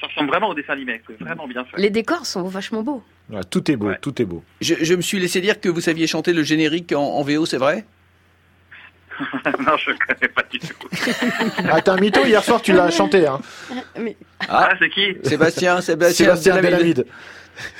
ça 0.00 0.06
ressemble 0.06 0.28
vraiment 0.28 0.48
au 0.48 0.54
dessin 0.54 0.74
animé, 0.74 1.00
c'est 1.06 1.18
vraiment 1.18 1.46
bien 1.46 1.64
fait. 1.64 1.80
Les 1.80 1.90
décors 1.90 2.26
sont 2.26 2.44
vachement 2.44 2.82
beaux. 2.82 3.02
tout 3.50 3.70
est 3.70 3.76
beau, 3.76 3.92
tout 4.00 4.20
est 4.20 4.24
beau. 4.24 4.42
Je, 4.60 4.94
me 4.94 5.02
suis 5.02 5.18
laissé 5.18 5.40
dire 5.40 5.60
que 5.60 5.68
vous 5.68 5.80
saviez 5.80 6.06
chanter 6.06 6.32
le 6.32 6.42
générique 6.42 6.92
en, 6.92 7.22
VO, 7.22 7.46
c'est 7.46 7.58
vrai? 7.58 7.84
Non, 9.44 9.78
je 9.78 9.92
ne 9.92 9.96
connais 9.96 10.28
pas 10.28 10.42
du 10.42 10.58
tout. 10.58 10.88
ah, 11.70 11.80
t'es 11.80 11.90
un 11.90 11.96
mytho, 11.96 12.26
hier 12.26 12.44
soir 12.44 12.60
tu 12.60 12.74
l'as 12.74 12.90
chanté. 12.90 13.26
Hein. 13.26 13.40
Ah, 14.48 14.68
c'est 14.78 14.90
qui? 14.90 15.16
Sébastien, 15.24 15.80
Sébastien, 15.80 16.36
Sébastien 16.36 16.60
Delamide. 16.60 17.06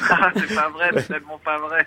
Ah, 0.09 0.31
c'est 0.35 0.55
pas 0.55 0.71
vrai, 0.71 0.91
c'est 0.97 1.09
tellement 1.09 1.39
pas 1.45 1.59
vrai. 1.59 1.87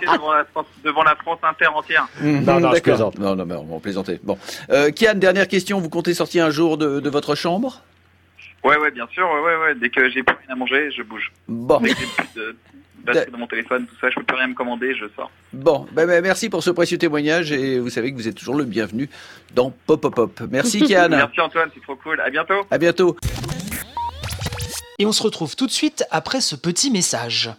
devant, 0.00 0.32
la 0.32 0.44
France, 0.44 0.66
devant 0.84 1.04
la 1.04 1.14
France 1.14 1.38
Inter 1.44 1.68
entière. 1.68 2.08
Mmh, 2.20 2.40
non, 2.40 2.58
non, 2.58 2.74
je 2.74 2.80
plaisante. 2.80 3.18
Non, 3.20 3.36
non, 3.36 3.46
mais 3.46 3.54
on 3.54 3.78
plaisanter. 3.78 4.18
Bon. 4.24 4.36
Euh, 4.70 4.90
Kian, 4.90 5.14
dernière 5.14 5.46
question. 5.46 5.78
Vous 5.78 5.88
comptez 5.88 6.12
sortir 6.12 6.44
un 6.44 6.50
jour 6.50 6.76
de, 6.76 6.98
de 6.98 7.08
votre 7.08 7.36
chambre? 7.36 7.84
Ouais, 8.66 8.76
ouais, 8.78 8.90
bien 8.90 9.06
sûr. 9.12 9.28
Ouais, 9.30 9.40
ouais, 9.40 9.56
ouais. 9.62 9.74
Dès 9.76 9.90
que 9.90 10.10
j'ai 10.10 10.24
plus 10.24 10.36
rien 10.44 10.54
à 10.54 10.56
manger, 10.56 10.90
je 10.90 11.02
bouge. 11.02 11.32
Bon. 11.46 11.80
batterie 13.04 13.30
de 13.30 13.36
mon 13.36 13.46
téléphone, 13.46 13.86
tout 13.86 13.94
ça, 14.00 14.10
je 14.10 14.16
peux 14.16 14.24
plus 14.24 14.36
rien 14.36 14.48
me 14.48 14.54
commander, 14.54 14.92
je 14.96 15.04
sors. 15.14 15.30
Bon, 15.52 15.86
ben, 15.92 16.06
ben, 16.06 16.20
merci 16.20 16.48
pour 16.48 16.64
ce 16.64 16.70
précieux 16.70 16.98
témoignage 16.98 17.52
et 17.52 17.78
vous 17.78 17.90
savez 17.90 18.10
que 18.10 18.16
vous 18.16 18.26
êtes 18.26 18.34
toujours 18.34 18.56
le 18.56 18.64
bienvenu 18.64 19.08
dans 19.54 19.72
Pop 19.86 20.00
Pop 20.00 20.14
Pop. 20.14 20.40
Merci 20.50 20.80
Kian. 20.88 21.08
Merci 21.10 21.40
Antoine, 21.40 21.70
c'est 21.72 21.82
trop 21.82 21.94
cool. 21.94 22.20
À 22.20 22.28
bientôt. 22.28 22.66
À 22.68 22.78
bientôt. 22.78 23.16
Et 24.98 25.06
on 25.06 25.12
se 25.12 25.22
retrouve 25.22 25.54
tout 25.54 25.66
de 25.66 25.72
suite 25.72 26.04
après 26.10 26.40
ce 26.40 26.56
petit 26.56 26.90
message. 26.90 27.50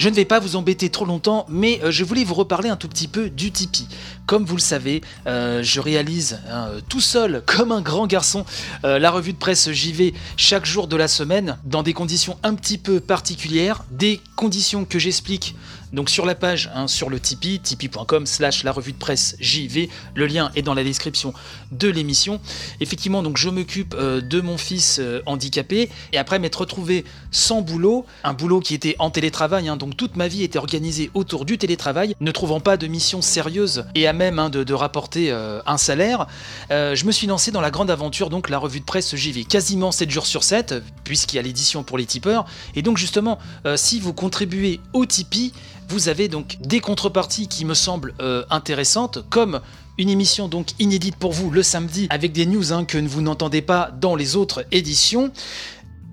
Je 0.00 0.08
ne 0.08 0.14
vais 0.14 0.24
pas 0.24 0.40
vous 0.40 0.56
embêter 0.56 0.88
trop 0.88 1.04
longtemps, 1.04 1.44
mais 1.50 1.78
euh, 1.84 1.90
je 1.90 2.04
voulais 2.04 2.24
vous 2.24 2.32
reparler 2.32 2.70
un 2.70 2.76
tout 2.76 2.88
petit 2.88 3.06
peu 3.06 3.28
du 3.28 3.52
Tipeee. 3.52 3.86
Comme 4.24 4.46
vous 4.46 4.56
le 4.56 4.62
savez, 4.62 5.02
euh, 5.26 5.62
je 5.62 5.78
réalise 5.78 6.40
hein, 6.48 6.68
euh, 6.70 6.80
tout 6.88 7.02
seul, 7.02 7.42
comme 7.46 7.70
un 7.70 7.82
grand 7.82 8.06
garçon, 8.06 8.46
la 8.82 9.10
revue 9.10 9.34
de 9.34 9.38
presse 9.38 9.70
JV 9.70 10.14
chaque 10.38 10.64
jour 10.64 10.88
de 10.88 10.96
la 10.96 11.06
semaine, 11.06 11.58
dans 11.64 11.82
des 11.82 11.92
conditions 11.92 12.38
un 12.42 12.54
petit 12.54 12.78
peu 12.78 12.98
particulières, 12.98 13.84
des 13.90 14.22
conditions 14.36 14.86
que 14.86 14.98
j'explique 14.98 15.54
donc 15.92 16.08
sur 16.08 16.26
la 16.26 16.34
page, 16.34 16.70
hein, 16.74 16.86
sur 16.86 17.10
le 17.10 17.18
Tipeee, 17.18 17.58
tipeee.com 17.58 18.26
slash 18.26 18.64
la 18.64 18.72
revue 18.72 18.92
de 18.92 18.98
presse 18.98 19.36
JV, 19.40 19.88
le 20.14 20.26
lien 20.26 20.50
est 20.54 20.62
dans 20.62 20.74
la 20.74 20.84
description 20.84 21.34
de 21.72 21.88
l'émission. 21.88 22.40
Effectivement, 22.80 23.22
donc 23.22 23.36
je 23.36 23.48
m'occupe 23.48 23.94
euh, 23.98 24.20
de 24.20 24.40
mon 24.40 24.56
fils 24.56 24.98
euh, 25.00 25.20
handicapé, 25.26 25.90
et 26.12 26.18
après 26.18 26.38
m'être 26.38 26.60
retrouvé 26.60 27.04
sans 27.30 27.62
boulot, 27.62 28.06
un 28.24 28.34
boulot 28.34 28.60
qui 28.60 28.74
était 28.74 28.94
en 28.98 29.10
télétravail, 29.10 29.68
hein, 29.68 29.76
donc 29.76 29.96
toute 29.96 30.16
ma 30.16 30.28
vie 30.28 30.44
était 30.44 30.58
organisée 30.58 31.10
autour 31.14 31.44
du 31.44 31.58
télétravail, 31.58 32.14
ne 32.20 32.30
trouvant 32.30 32.60
pas 32.60 32.76
de 32.76 32.86
mission 32.86 33.22
sérieuse 33.22 33.84
et 33.94 34.06
à 34.06 34.12
même 34.12 34.38
hein, 34.38 34.50
de, 34.50 34.72
rapporter 34.72 35.30
euh, 35.30 35.60
un 35.66 35.76
salaire, 35.76 36.26
je 36.70 37.04
me 37.04 37.12
suis 37.12 37.26
lancé 37.26 37.50
dans 37.50 37.60
la 37.60 37.70
grande 37.70 37.90
aventure, 37.90 38.30
donc 38.30 38.48
la 38.48 38.58
revue 38.58 38.80
de 38.80 38.84
presse 38.84 39.14
JV, 39.14 39.44
quasiment 39.44 39.90
7 39.90 40.10
jours 40.10 40.26
sur 40.26 40.44
7, 40.44 40.74
puisqu'il 41.02 41.36
y 41.36 41.38
a 41.38 41.42
l'édition 41.42 41.82
pour 41.82 41.98
les 41.98 42.06
tipeurs, 42.06 42.46
et 42.76 42.82
donc 42.82 42.96
justement, 42.96 43.38
si 43.76 44.00
vous 44.00 44.12
contribuez 44.12 44.80
au 44.92 45.04
Tipeee, 45.06 45.52
vous 45.90 46.08
avez 46.08 46.28
donc 46.28 46.56
des 46.60 46.78
contreparties 46.78 47.48
qui 47.48 47.64
me 47.64 47.74
semblent 47.74 48.14
euh, 48.20 48.44
intéressantes, 48.48 49.18
comme 49.28 49.60
une 49.98 50.08
émission 50.08 50.46
donc 50.46 50.68
inédite 50.78 51.16
pour 51.16 51.32
vous 51.32 51.50
le 51.50 51.64
samedi 51.64 52.06
avec 52.10 52.30
des 52.30 52.46
news 52.46 52.72
hein, 52.72 52.84
que 52.84 52.96
vous 52.96 53.20
n'entendez 53.20 53.60
pas 53.60 53.90
dans 54.00 54.14
les 54.14 54.36
autres 54.36 54.64
éditions. 54.70 55.32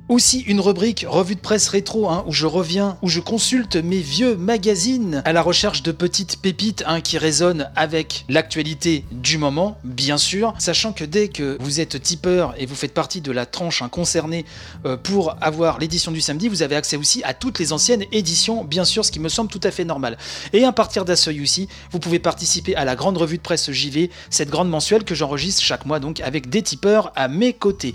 Aussi 0.09 0.39
une 0.39 0.61
rubrique 0.61 1.05
revue 1.05 1.35
de 1.35 1.41
presse 1.41 1.67
rétro 1.67 2.09
hein, 2.09 2.23
où 2.27 2.31
je 2.31 2.45
reviens, 2.45 2.97
où 3.01 3.09
je 3.09 3.19
consulte 3.19 3.75
mes 3.75 3.97
vieux 3.97 4.37
magazines 4.37 5.21
à 5.25 5.33
la 5.33 5.41
recherche 5.41 5.83
de 5.83 5.91
petites 5.91 6.41
pépites 6.41 6.85
hein, 6.87 7.01
qui 7.01 7.17
résonnent 7.17 7.69
avec 7.75 8.23
l'actualité 8.29 9.03
du 9.11 9.37
moment, 9.37 9.77
bien 9.83 10.17
sûr, 10.17 10.53
sachant 10.59 10.93
que 10.93 11.03
dès 11.03 11.27
que 11.27 11.57
vous 11.59 11.81
êtes 11.81 12.01
tipeur 12.01 12.53
et 12.57 12.65
vous 12.65 12.75
faites 12.75 12.93
partie 12.93 13.19
de 13.19 13.33
la 13.33 13.45
tranche 13.45 13.81
hein, 13.81 13.89
concernée 13.89 14.45
euh, 14.85 14.95
pour 14.95 15.35
avoir 15.41 15.77
l'édition 15.77 16.13
du 16.13 16.21
samedi, 16.21 16.47
vous 16.47 16.63
avez 16.63 16.77
accès 16.77 16.95
aussi 16.95 17.21
à 17.25 17.33
toutes 17.33 17.59
les 17.59 17.73
anciennes 17.73 18.05
éditions, 18.13 18.63
bien 18.63 18.85
sûr, 18.85 19.03
ce 19.03 19.11
qui 19.11 19.19
me 19.19 19.27
semble 19.27 19.49
tout 19.49 19.59
à 19.63 19.71
fait 19.71 19.83
normal. 19.83 20.17
Et 20.53 20.63
à 20.63 20.71
partir 20.71 21.03
d'un 21.03 21.17
seuil 21.17 21.41
aussi, 21.41 21.67
vous 21.91 21.99
pouvez 21.99 22.19
participer 22.19 22.77
à 22.77 22.85
la 22.85 22.95
grande 22.95 23.17
revue 23.17 23.39
de 23.39 23.43
presse 23.43 23.69
JV, 23.69 24.09
cette 24.29 24.49
grande 24.49 24.69
mensuelle 24.69 25.03
que 25.03 25.15
j'enregistre 25.15 25.61
chaque 25.63 25.85
mois 25.85 25.99
donc 25.99 26.21
avec 26.21 26.49
des 26.49 26.61
tipeurs 26.61 27.11
à 27.17 27.27
mes 27.27 27.51
côtés. 27.51 27.93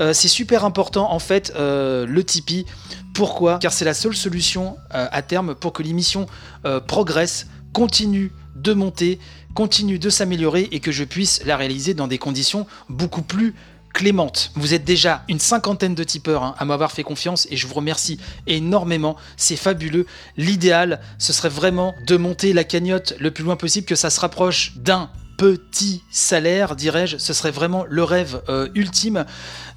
Euh, 0.00 0.14
c'est 0.14 0.28
super 0.28 0.64
important 0.64 1.12
en 1.12 1.18
fait 1.18 1.49
euh, 1.56 2.06
le 2.06 2.24
Tipeee. 2.24 2.66
Pourquoi? 3.14 3.58
Car 3.58 3.72
c'est 3.72 3.84
la 3.84 3.94
seule 3.94 4.16
solution 4.16 4.76
euh, 4.94 5.06
à 5.10 5.22
terme 5.22 5.54
pour 5.54 5.72
que 5.72 5.82
l'émission 5.82 6.26
euh, 6.64 6.80
progresse, 6.80 7.46
continue 7.72 8.32
de 8.56 8.72
monter, 8.72 9.18
continue 9.54 9.98
de 9.98 10.10
s'améliorer 10.10 10.68
et 10.72 10.80
que 10.80 10.92
je 10.92 11.04
puisse 11.04 11.44
la 11.44 11.56
réaliser 11.56 11.94
dans 11.94 12.08
des 12.08 12.18
conditions 12.18 12.66
beaucoup 12.88 13.22
plus 13.22 13.54
clémentes. 13.92 14.52
Vous 14.54 14.74
êtes 14.74 14.84
déjà 14.84 15.24
une 15.28 15.38
cinquantaine 15.38 15.94
de 15.94 16.04
tipeurs 16.04 16.42
hein, 16.42 16.54
à 16.58 16.64
m'avoir 16.64 16.92
fait 16.92 17.02
confiance 17.02 17.46
et 17.50 17.56
je 17.56 17.66
vous 17.66 17.74
remercie 17.74 18.18
énormément. 18.46 19.16
C'est 19.36 19.56
fabuleux. 19.56 20.06
L'idéal, 20.36 21.00
ce 21.18 21.32
serait 21.32 21.48
vraiment 21.48 21.94
de 22.06 22.16
monter 22.16 22.52
la 22.52 22.64
cagnotte 22.64 23.14
le 23.18 23.30
plus 23.30 23.44
loin 23.44 23.56
possible, 23.56 23.86
que 23.86 23.94
ça 23.94 24.10
se 24.10 24.20
rapproche 24.20 24.76
d'un 24.76 25.10
petit 25.40 26.02
salaire, 26.10 26.76
dirais-je, 26.76 27.16
ce 27.16 27.32
serait 27.32 27.50
vraiment 27.50 27.86
le 27.88 28.04
rêve 28.04 28.42
euh, 28.50 28.68
ultime. 28.74 29.24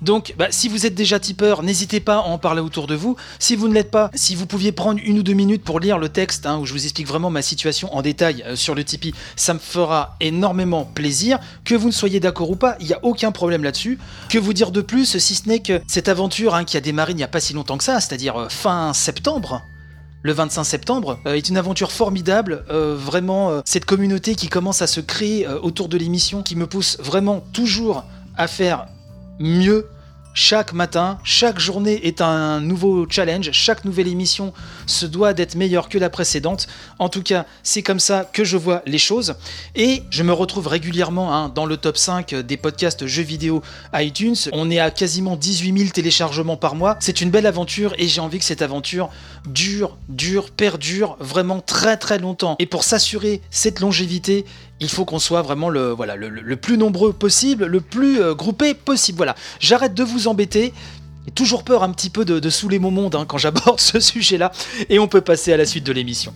Donc, 0.01 0.35
bah, 0.37 0.47
si 0.49 0.67
vous 0.67 0.85
êtes 0.85 0.93
déjà 0.93 1.21
tipeur, 1.21 1.63
n'hésitez 1.63 2.01
pas 2.01 2.17
à 2.17 2.19
en 2.23 2.37
parler 2.37 2.59
autour 2.59 2.85
de 2.85 2.95
vous. 2.95 3.15
Si 3.39 3.55
vous 3.55 3.69
ne 3.69 3.73
l'êtes 3.73 3.89
pas, 3.89 4.11
si 4.13 4.35
vous 4.35 4.45
pouviez 4.45 4.73
prendre 4.73 4.99
une 5.01 5.19
ou 5.19 5.23
deux 5.23 5.31
minutes 5.31 5.63
pour 5.63 5.79
lire 5.79 5.99
le 5.99 6.09
texte, 6.09 6.45
hein, 6.45 6.57
où 6.57 6.65
je 6.65 6.73
vous 6.73 6.83
explique 6.83 7.07
vraiment 7.07 7.29
ma 7.29 7.41
situation 7.41 7.95
en 7.95 8.01
détail 8.01 8.43
euh, 8.45 8.57
sur 8.57 8.75
le 8.75 8.83
Tipeee, 8.83 9.13
ça 9.37 9.53
me 9.53 9.59
fera 9.59 10.17
énormément 10.19 10.83
plaisir. 10.83 11.39
Que 11.63 11.75
vous 11.75 11.87
ne 11.87 11.93
soyez 11.93 12.19
d'accord 12.19 12.49
ou 12.49 12.57
pas, 12.57 12.75
il 12.81 12.87
n'y 12.87 12.93
a 12.93 12.99
aucun 13.01 13.31
problème 13.31 13.63
là-dessus. 13.63 13.99
Que 14.27 14.39
vous 14.39 14.51
dire 14.51 14.71
de 14.71 14.81
plus, 14.81 15.17
si 15.17 15.33
ce 15.33 15.47
n'est 15.47 15.61
que 15.61 15.81
cette 15.87 16.09
aventure 16.09 16.55
hein, 16.55 16.65
qui 16.65 16.75
a 16.75 16.81
démarré 16.81 17.13
il 17.13 17.15
n'y 17.15 17.23
a 17.23 17.29
pas 17.29 17.39
si 17.39 17.53
longtemps 17.53 17.77
que 17.77 17.85
ça, 17.85 18.01
c'est-à-dire 18.01 18.35
euh, 18.35 18.49
fin 18.49 18.91
septembre, 18.91 19.61
le 20.23 20.31
25 20.31 20.63
septembre, 20.63 21.19
euh, 21.27 21.33
est 21.33 21.49
une 21.49 21.57
aventure 21.57 21.91
formidable. 21.91 22.63
euh, 22.71 22.95
vraiment, 22.97 23.49
euh, 23.49 23.61
cette 23.65 23.85
communauté 23.85 24.35
qui 24.35 24.47
commence 24.47 24.81
à 24.81 24.87
se 24.87 25.01
créer 25.01 25.47
autour 25.47 25.89
de 25.89 25.97
l'émission, 25.97 26.41
qui 26.41 26.55
me 26.55 26.65
pousse 26.65 26.97
vraiment 26.99 27.41
toujours 27.53 28.05
à 28.37 28.47
faire 28.47 28.87
mieux. 29.39 29.87
Chaque 30.35 30.73
matin, 30.73 31.19
chaque 31.23 31.59
journée 31.59 32.07
est 32.07 32.19
un 32.19 32.59
nouveau 32.59 33.05
challenge, 33.07 33.51
chaque 33.51 33.85
nouvelle 33.85 34.07
émission 34.07 34.51
se 34.87 35.05
doit 35.05 35.33
d'être 35.33 35.53
meilleure 35.53 35.89
que 35.89 35.99
la 35.99 36.09
précédente. 36.09 36.65
En 36.97 37.07
tout 37.07 37.21
cas, 37.21 37.45
c'est 37.61 37.83
comme 37.83 37.99
ça 37.99 38.27
que 38.33 38.43
je 38.43 38.57
vois 38.57 38.81
les 38.87 38.97
choses. 38.97 39.35
Et 39.75 40.01
je 40.09 40.23
me 40.23 40.33
retrouve 40.33 40.65
régulièrement 40.65 41.35
hein, 41.35 41.49
dans 41.49 41.67
le 41.67 41.77
top 41.77 41.97
5 41.97 42.33
des 42.33 42.57
podcasts 42.57 43.05
jeux 43.05 43.21
vidéo 43.21 43.61
iTunes. 43.93 44.35
On 44.53 44.71
est 44.71 44.79
à 44.79 44.89
quasiment 44.89 45.35
18 45.35 45.77
000 45.77 45.89
téléchargements 45.91 46.57
par 46.57 46.73
mois. 46.73 46.97
C'est 46.99 47.21
une 47.21 47.29
belle 47.29 47.45
aventure 47.45 47.93
et 47.99 48.07
j'ai 48.07 48.19
envie 48.19 48.39
que 48.39 48.45
cette 48.45 48.63
aventure 48.63 49.11
dure, 49.45 49.97
dure, 50.09 50.49
perdure 50.49 51.15
vraiment 51.19 51.59
très 51.59 51.95
très 51.95 52.17
longtemps. 52.17 52.55
Et 52.57 52.65
pour 52.65 52.83
s'assurer 52.83 53.41
cette 53.51 53.81
longévité, 53.81 54.45
il 54.79 54.89
faut 54.89 55.05
qu'on 55.05 55.19
soit 55.19 55.41
vraiment 55.41 55.69
le, 55.69 55.91
voilà, 55.91 56.15
le, 56.15 56.55
plus 56.55 56.77
nombreux 56.77 57.13
possible, 57.13 57.65
le 57.65 57.81
plus 57.81 58.21
euh, 58.21 58.33
groupé 58.33 58.73
possible. 58.73 59.17
Voilà, 59.17 59.35
j'arrête 59.59 59.93
de 59.93 60.03
vous 60.03 60.27
embêter. 60.27 60.73
J'ai 61.25 61.31
toujours 61.31 61.63
peur 61.63 61.83
un 61.83 61.91
petit 61.91 62.09
peu 62.09 62.25
de, 62.25 62.39
de 62.39 62.49
saouler 62.49 62.79
mon 62.79 62.91
monde 62.91 63.15
hein, 63.15 63.25
quand 63.27 63.37
j'aborde 63.39 63.79
ce 63.79 63.99
sujet-là. 63.99 64.51
Et 64.89 64.99
on 64.99 65.07
peut 65.07 65.21
passer 65.21 65.53
à 65.53 65.57
la 65.57 65.65
suite 65.65 65.85
de 65.85 65.93
l'émission. 65.93 66.33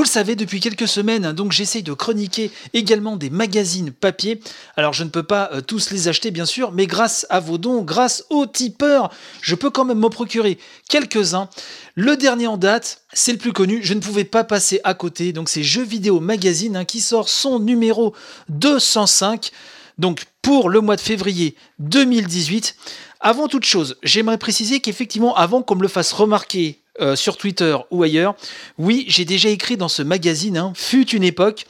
Vous 0.00 0.04
le 0.04 0.08
savez, 0.08 0.34
depuis 0.34 0.60
quelques 0.60 0.88
semaines, 0.88 1.26
hein, 1.26 1.34
donc 1.34 1.52
j'essaye 1.52 1.82
de 1.82 1.92
chroniquer 1.92 2.50
également 2.72 3.18
des 3.18 3.28
magazines 3.28 3.90
papier. 3.90 4.40
Alors 4.78 4.94
je 4.94 5.04
ne 5.04 5.10
peux 5.10 5.22
pas 5.22 5.50
euh, 5.52 5.60
tous 5.60 5.90
les 5.90 6.08
acheter 6.08 6.30
bien 6.30 6.46
sûr, 6.46 6.72
mais 6.72 6.86
grâce 6.86 7.26
à 7.28 7.38
vos 7.38 7.58
dons, 7.58 7.82
grâce 7.82 8.24
aux 8.30 8.46
tipeurs, 8.46 9.10
je 9.42 9.54
peux 9.54 9.68
quand 9.68 9.84
même 9.84 9.98
m'en 9.98 10.08
procurer 10.08 10.56
quelques-uns. 10.88 11.50
Le 11.96 12.16
dernier 12.16 12.46
en 12.46 12.56
date, 12.56 13.02
c'est 13.12 13.32
le 13.32 13.36
plus 13.36 13.52
connu, 13.52 13.80
je 13.82 13.92
ne 13.92 14.00
pouvais 14.00 14.24
pas 14.24 14.42
passer 14.42 14.80
à 14.84 14.94
côté, 14.94 15.34
donc 15.34 15.50
c'est 15.50 15.62
Jeux 15.62 15.84
Vidéo 15.84 16.18
Magazine 16.18 16.78
hein, 16.78 16.86
qui 16.86 17.02
sort 17.02 17.28
son 17.28 17.58
numéro 17.58 18.14
205, 18.48 19.50
donc 19.98 20.24
pour 20.40 20.70
le 20.70 20.80
mois 20.80 20.96
de 20.96 21.02
février 21.02 21.56
2018. 21.78 22.74
Avant 23.20 23.48
toute 23.48 23.66
chose, 23.66 23.98
j'aimerais 24.02 24.38
préciser 24.38 24.80
qu'effectivement, 24.80 25.36
avant 25.36 25.60
qu'on 25.60 25.76
me 25.76 25.82
le 25.82 25.88
fasse 25.88 26.14
remarquer 26.14 26.79
euh, 27.00 27.16
sur 27.16 27.36
Twitter 27.36 27.76
ou 27.90 28.02
ailleurs, 28.02 28.34
oui, 28.78 29.04
j'ai 29.08 29.24
déjà 29.24 29.48
écrit 29.48 29.76
dans 29.76 29.88
ce 29.88 30.02
magazine, 30.02 30.58
hein, 30.58 30.72
fut 30.74 31.10
une 31.10 31.24
époque. 31.24 31.66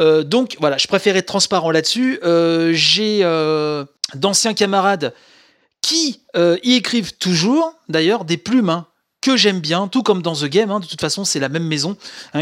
Euh, 0.00 0.24
donc 0.24 0.56
voilà, 0.58 0.78
je 0.78 0.88
préfère 0.88 1.16
être 1.16 1.26
transparent 1.26 1.70
là-dessus. 1.70 2.18
Euh, 2.24 2.72
j'ai 2.72 3.20
d'anciens 4.14 4.54
camarades 4.54 5.14
qui 5.80 6.20
y 6.36 6.74
écrivent 6.74 7.16
toujours, 7.18 7.74
d'ailleurs, 7.88 8.24
des 8.24 8.36
plumes 8.36 8.70
hein, 8.70 8.86
que 9.20 9.36
j'aime 9.36 9.60
bien, 9.60 9.86
tout 9.88 10.02
comme 10.02 10.22
dans 10.22 10.34
The 10.34 10.46
Game. 10.46 10.70
hein. 10.70 10.80
de 10.80 10.86
toute 10.86 11.00
façon, 11.00 11.24
c'est 11.24 11.40
la 11.40 11.48
même 11.48 11.66
maison 11.66 11.96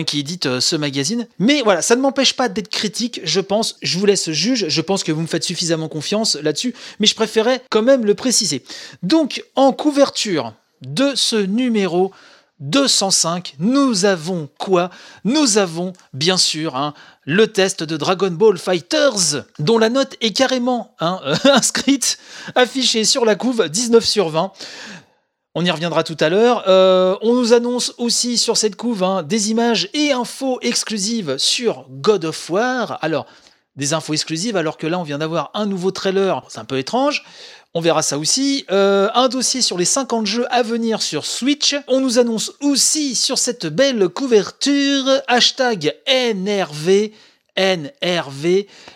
qui 0.07 0.21
édite 0.21 0.61
ce 0.61 0.77
magazine. 0.77 1.29
Mais 1.39 1.63
voilà, 1.63 1.83
ça 1.83 1.97
ne 1.97 2.01
m'empêche 2.01 2.35
pas 2.35 2.49
d'être 2.49 2.69
critique, 2.69 3.21
je 3.25 3.41
pense. 3.41 3.77
Je 3.83 3.99
vous 3.99 4.07
laisse 4.07 4.31
juge. 4.31 4.67
Je 4.69 4.81
pense 4.81 5.05
que 5.05 5.13
vous 5.13 5.23
me 5.23 5.27
faites 5.27 5.45
suffisamment 5.45 5.89
confiance 5.89 6.37
là-dessus. 6.37 6.75
Mais 6.99 7.07
je 7.07 7.15
préférais 7.15 7.63
quand 7.71 7.83
même 7.83 8.05
le 8.05 8.15
préciser. 8.15 8.65
Donc, 9.03 9.45
en 9.55 9.73
couverture 9.73 10.55
de 10.83 11.15
ce 11.15 11.37
numéro 11.37 12.13
205, 12.61 13.57
nous 13.59 14.05
avons 14.05 14.49
quoi? 14.59 14.91
Nous 15.25 15.59
avons 15.59 15.93
bien 16.13 16.37
sûr 16.37 16.77
hein, 16.77 16.95
le 17.25 17.49
test 17.49 17.83
de 17.83 17.97
Dragon 17.97 18.31
Ball 18.31 18.57
Fighters, 18.57 19.45
dont 19.59 19.79
la 19.79 19.89
note 19.89 20.17
est 20.21 20.33
carrément 20.33 20.95
hein, 21.01 21.21
inscrite, 21.45 22.19
affichée 22.55 23.05
sur 23.05 23.25
la 23.25 23.35
couve, 23.35 23.69
19 23.69 24.05
sur 24.05 24.29
20. 24.29 24.53
On 25.55 25.65
y 25.65 25.71
reviendra 25.71 26.03
tout 26.03 26.17
à 26.21 26.29
l'heure. 26.29 26.65
Euh, 26.69 27.17
on 27.21 27.35
nous 27.35 27.53
annonce 27.53 27.95
aussi 27.99 28.39
sur 28.39 28.57
cette 28.57 28.77
couve 28.77 29.03
hein, 29.03 29.23
des 29.23 29.51
images 29.51 29.91
et 29.93 30.13
infos 30.13 30.59
exclusives 30.63 31.37
sur 31.39 31.87
God 31.91 32.25
of 32.25 32.49
War. 32.49 32.99
Alors, 33.03 33.27
des 33.77 33.93
infos 33.93 34.13
exclusives, 34.13 34.57
alors 34.57 34.77
que 34.77 34.87
là, 34.87 34.99
on 34.99 35.03
vient 35.03 35.19
d'avoir 35.19 35.51
un 35.55 35.67
nouveau 35.67 35.91
trailer. 35.91 36.43
C'est 36.49 36.59
un 36.59 36.65
peu 36.65 36.79
étrange. 36.79 37.25
On 37.75 37.81
verra 37.81 38.03
ça 38.03 38.19
aussi. 38.19 38.67
Euh, 38.71 39.09
un 39.15 39.29
dossier 39.29 39.63
sur 39.63 39.79
les 39.79 39.87
50 39.87 40.27
jeux 40.27 40.47
à 40.51 40.63
venir 40.63 41.01
sur 41.01 41.25
Switch. 41.25 41.75
On 41.89 42.01
nous 42.01 42.19
annonce 42.19 42.53
aussi 42.61 43.15
sur 43.15 43.39
cette 43.39 43.67
belle 43.67 44.11
couverture 44.11 45.09
hashtag 45.27 45.95
NRV. 46.07 47.13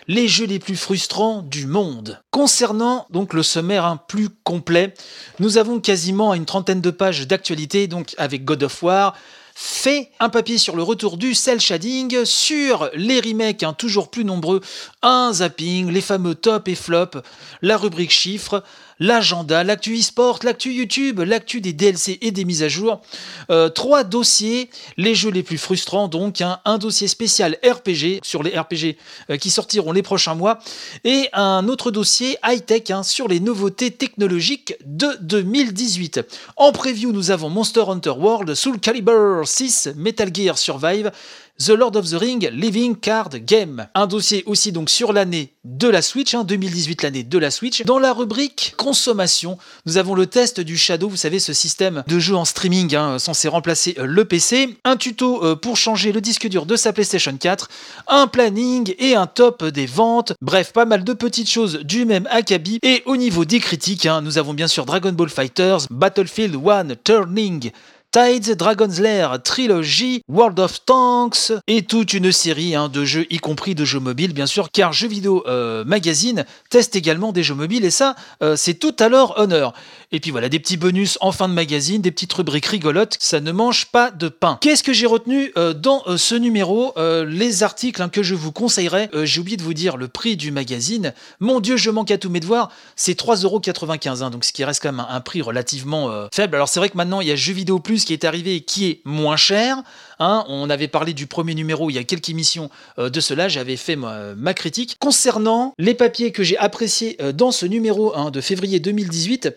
Les 0.07 0.27
jeux 0.27 0.45
les 0.45 0.59
plus 0.59 0.75
frustrants 0.75 1.41
du 1.41 1.65
monde. 1.65 2.21
Concernant 2.29 3.07
donc 3.09 3.33
le 3.33 3.41
sommaire 3.41 3.85
un 3.85 3.97
plus 3.97 4.29
complet, 4.43 4.93
nous 5.39 5.57
avons 5.57 5.79
quasiment 5.79 6.35
une 6.35 6.45
trentaine 6.45 6.81
de 6.81 6.91
pages 6.91 7.25
d'actualité, 7.25 7.87
donc 7.87 8.13
avec 8.19 8.45
God 8.45 8.61
of 8.61 8.83
War, 8.83 9.15
fait 9.59 10.11
un 10.19 10.29
papier 10.29 10.59
sur 10.59 10.75
le 10.75 10.83
retour 10.83 11.17
du 11.17 11.33
cel 11.33 11.59
shading, 11.59 12.25
sur 12.25 12.91
les 12.93 13.19
remakes 13.19 13.63
hein, 13.63 13.73
toujours 13.73 14.11
plus 14.11 14.23
nombreux, 14.23 14.61
un 15.01 15.33
zapping, 15.33 15.89
les 15.89 16.01
fameux 16.01 16.35
top 16.35 16.67
et 16.67 16.75
flop, 16.75 17.21
la 17.63 17.75
rubrique 17.75 18.11
chiffres, 18.11 18.63
l'agenda, 18.99 19.63
l'actu 19.63 19.97
e-sport, 19.97 20.39
l'actu 20.43 20.71
YouTube, 20.71 21.19
l'actu 21.19 21.61
des 21.61 21.73
DLC 21.73 22.17
et 22.21 22.31
des 22.31 22.45
mises 22.45 22.63
à 22.63 22.69
jour. 22.69 23.01
Euh, 23.49 23.69
trois 23.69 24.03
dossiers, 24.03 24.69
les 24.97 25.15
jeux 25.15 25.31
les 25.31 25.43
plus 25.43 25.57
frustrants 25.57 26.07
donc, 26.07 26.41
hein, 26.41 26.59
un 26.65 26.77
dossier 26.77 27.07
spécial 27.07 27.57
RPG 27.63 28.19
sur 28.23 28.43
les 28.43 28.57
RPG 28.57 28.97
euh, 29.29 29.37
qui 29.37 29.49
sortiront 29.49 29.91
les 29.91 30.01
prochains 30.01 30.35
mois 30.35 30.59
et 31.03 31.29
un 31.33 31.67
autre 31.67 31.91
dossier 31.91 32.37
high-tech 32.45 32.91
hein, 32.91 33.03
sur 33.03 33.27
les 33.27 33.39
nouveautés 33.39 33.91
technologiques 33.91 34.75
de 34.85 35.17
2018. 35.21 36.21
En 36.55 36.71
preview, 36.71 37.11
nous 37.11 37.31
avons 37.31 37.49
Monster 37.49 37.83
Hunter 37.87 38.11
World, 38.11 38.55
Soul 38.55 38.79
Calibur 38.79 39.47
6, 39.47 39.89
Metal 39.95 40.29
Gear 40.33 40.57
Survive, 40.57 41.11
The 41.59 41.69
Lord 41.69 41.95
of 41.95 42.07
the 42.07 42.13
Ring 42.13 42.47
Living 42.51 42.95
Card 42.95 43.29
Game. 43.39 43.87
Un 43.95 44.05
dossier 44.05 44.43
aussi 44.45 44.71
donc 44.71 44.91
sur 44.91 45.11
l'année 45.11 45.53
de 45.63 45.87
la 45.87 46.03
Switch, 46.03 46.35
2018 46.35 46.99
hein, 46.99 47.07
l'année 47.07 47.23
de 47.23 47.37
la 47.39 47.49
Switch. 47.49 47.83
Dans 47.83 47.97
la 47.97 48.13
rubrique 48.13 48.75
consommation, 48.77 49.57
nous 49.87 49.97
avons 49.97 50.13
le 50.13 50.27
test 50.27 50.59
du 50.59 50.77
Shadow, 50.77 51.09
vous 51.09 51.17
savez 51.17 51.39
ce 51.39 51.53
système 51.53 52.03
de 52.05 52.19
jeu 52.19 52.35
en 52.35 52.45
streaming 52.45 52.95
hein, 52.95 53.17
censé 53.17 53.47
remplacer 53.47 53.95
euh, 53.97 54.05
le 54.05 54.23
PC, 54.25 54.77
un 54.83 54.97
tuto 54.97 55.43
euh, 55.43 55.55
pour 55.55 55.77
changer 55.77 56.11
le 56.11 56.21
disque 56.21 56.47
dur 56.47 56.67
de 56.67 56.75
sa 56.75 56.93
PlayStation 56.93 57.35
4, 57.35 57.69
un 58.07 58.27
planning 58.27 58.93
et 58.99 59.15
un 59.15 59.25
top 59.25 59.65
des 59.65 59.87
ventes. 59.87 60.33
Bref, 60.41 60.73
pas 60.73 60.85
mal 60.85 61.03
de 61.03 61.13
petites 61.13 61.49
choses 61.49 61.79
du 61.79 62.05
même 62.05 62.27
acabit. 62.29 62.77
Et 62.83 63.01
au 63.07 63.17
niveau 63.17 63.45
des 63.45 63.59
critiques, 63.59 64.05
hein, 64.05 64.21
nous 64.21 64.37
avons 64.37 64.53
bien 64.53 64.67
sûr 64.67 64.85
Dragon 64.85 65.11
Ball 65.11 65.29
Fighters, 65.29 65.87
Battlefield 65.89 66.55
1 66.55 66.95
Turning 67.03 67.71
Tides, 68.17 68.55
Dragon's 68.55 68.99
Lair 68.99 69.43
Trilogy, 69.43 70.23
World 70.27 70.59
of 70.59 70.83
Tanks 70.85 71.51
et 71.67 71.83
toute 71.83 72.13
une 72.13 72.31
série 72.31 72.73
hein, 72.73 72.89
de 72.89 73.05
jeux, 73.05 73.27
y 73.29 73.37
compris 73.37 73.75
de 73.75 73.85
jeux 73.85 73.99
mobiles 73.99 74.33
bien 74.33 74.47
sûr, 74.47 74.71
car 74.71 74.91
Jeux 74.91 75.07
Vidéo 75.07 75.43
euh, 75.45 75.85
Magazine 75.85 76.43
teste 76.71 76.95
également 76.95 77.31
des 77.31 77.43
jeux 77.43 77.53
mobiles 77.53 77.85
et 77.85 77.91
ça, 77.91 78.15
euh, 78.41 78.55
c'est 78.55 78.73
tout 78.73 78.95
à 78.97 79.07
leur 79.07 79.37
honneur. 79.37 79.73
Et 80.11 80.19
puis 80.19 80.31
voilà, 80.31 80.49
des 80.49 80.57
petits 80.57 80.77
bonus 80.77 81.19
en 81.21 81.31
fin 81.31 81.47
de 81.47 81.53
magazine, 81.53 82.01
des 82.01 82.09
petites 82.09 82.33
rubriques 82.33 82.65
rigolotes, 82.65 83.17
ça 83.19 83.39
ne 83.39 83.51
mange 83.51 83.85
pas 83.85 84.09
de 84.09 84.29
pain. 84.29 84.57
Qu'est-ce 84.61 84.81
que 84.81 84.93
j'ai 84.93 85.05
retenu 85.05 85.51
euh, 85.55 85.73
dans 85.73 86.03
ce 86.17 86.33
numéro 86.33 86.95
Les 86.97 87.61
articles 87.61 88.01
hein, 88.01 88.09
que 88.09 88.23
je 88.23 88.33
vous 88.33 88.51
conseillerais, 88.51 89.11
j'ai 89.25 89.41
oublié 89.41 89.57
de 89.57 89.63
vous 89.63 89.75
dire 89.75 89.95
le 89.95 90.07
prix 90.07 90.37
du 90.37 90.49
magazine. 90.49 91.13
Mon 91.39 91.59
Dieu, 91.59 91.77
je 91.77 91.91
manque 91.91 92.09
à 92.09 92.17
tous 92.17 92.31
mes 92.31 92.39
devoirs, 92.39 92.71
c'est 92.95 93.19
3,95€, 93.19 94.23
hein, 94.23 94.29
donc 94.31 94.43
ce 94.43 94.53
qui 94.53 94.63
reste 94.63 94.81
quand 94.81 94.91
même 94.91 95.05
un, 95.07 95.21
prix 95.21 95.43
relativement 95.43 96.09
faible. 96.33 96.55
Alors 96.55 96.69
c'est 96.69 96.79
vrai 96.79 96.89
que 96.89 96.97
maintenant 96.97 97.21
il 97.21 97.27
y 97.27 97.31
a 97.31 97.35
Jeux 97.35 97.53
Vidéo 97.53 97.77
Plus 97.77 98.06
qui 98.07 98.13
est 98.13 98.23
arrivé 98.23 98.61
qui 98.61 98.87
est 98.87 99.01
moins 99.03 99.35
cher. 99.35 99.83
Hein. 100.19 100.45
on 100.47 100.69
avait 100.69 100.87
parlé 100.87 101.13
du 101.13 101.27
premier 101.27 101.53
numéro 101.53 101.89
il 101.89 101.93
y 101.93 101.99
a 101.99 102.05
quelques 102.05 102.29
émissions 102.29 102.69
euh, 102.97 103.09
de 103.09 103.19
cela, 103.19 103.49
j'avais 103.49 103.75
fait 103.75 103.97
ma, 103.97 104.53
critique. 104.53 104.95
Concernant 104.97 105.73
les 105.77 105.93
papiers 105.93 106.31
que 106.31 106.41
j'ai 106.41 106.57
appréciés 106.57 107.17
euh, 107.21 107.33
dans 107.33 107.51
ce 107.51 107.65
numéro 107.65 108.15
hein, 108.15 108.31
de 108.31 108.39
février 108.39 108.79
2018, 108.79 109.49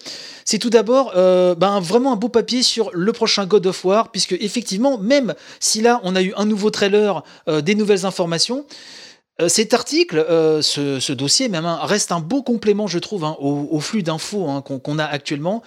c'est 0.45 0.59
tout 0.59 0.69
d'abord 0.69 1.13
euh, 1.15 1.55
ben, 1.55 1.79
vraiment 1.79 2.13
un 2.13 2.17
beau 2.17 2.29
papier 2.29 2.65
sur 2.65 2.91
le 2.93 3.13
prochain 3.13 3.47
God 3.47 3.69
of 3.69 3.85
War, 3.85 4.11
puisque 4.11 4.33
effectivement, 4.33 4.99
même 4.99 5.35
si 5.61 5.81
là 5.81 6.01
on 6.03 6.17
a 6.17 6.23
eu 6.23 6.33
un 6.37 6.45
nouveau 6.45 6.71
trailer, 6.71 7.23
des 7.47 7.77
nouvelles 7.77 8.05
informations, 8.05 8.67
cet 9.47 9.73
article, 9.75 10.27
ce, 10.61 11.13
dossier 11.13 11.49
même, 11.49 11.65
hein, 11.65 11.79
reste 11.83 12.11
un 12.13 12.21
beau 12.21 12.43
complément, 12.43 12.89
je 12.89 12.99
trouve, 12.99 13.25
au, 13.39 13.81
flux 13.81 14.03
d'infos 14.03 14.61
qu'on 14.63 14.99
a 14.99 15.05
actuellement. 15.05 15.63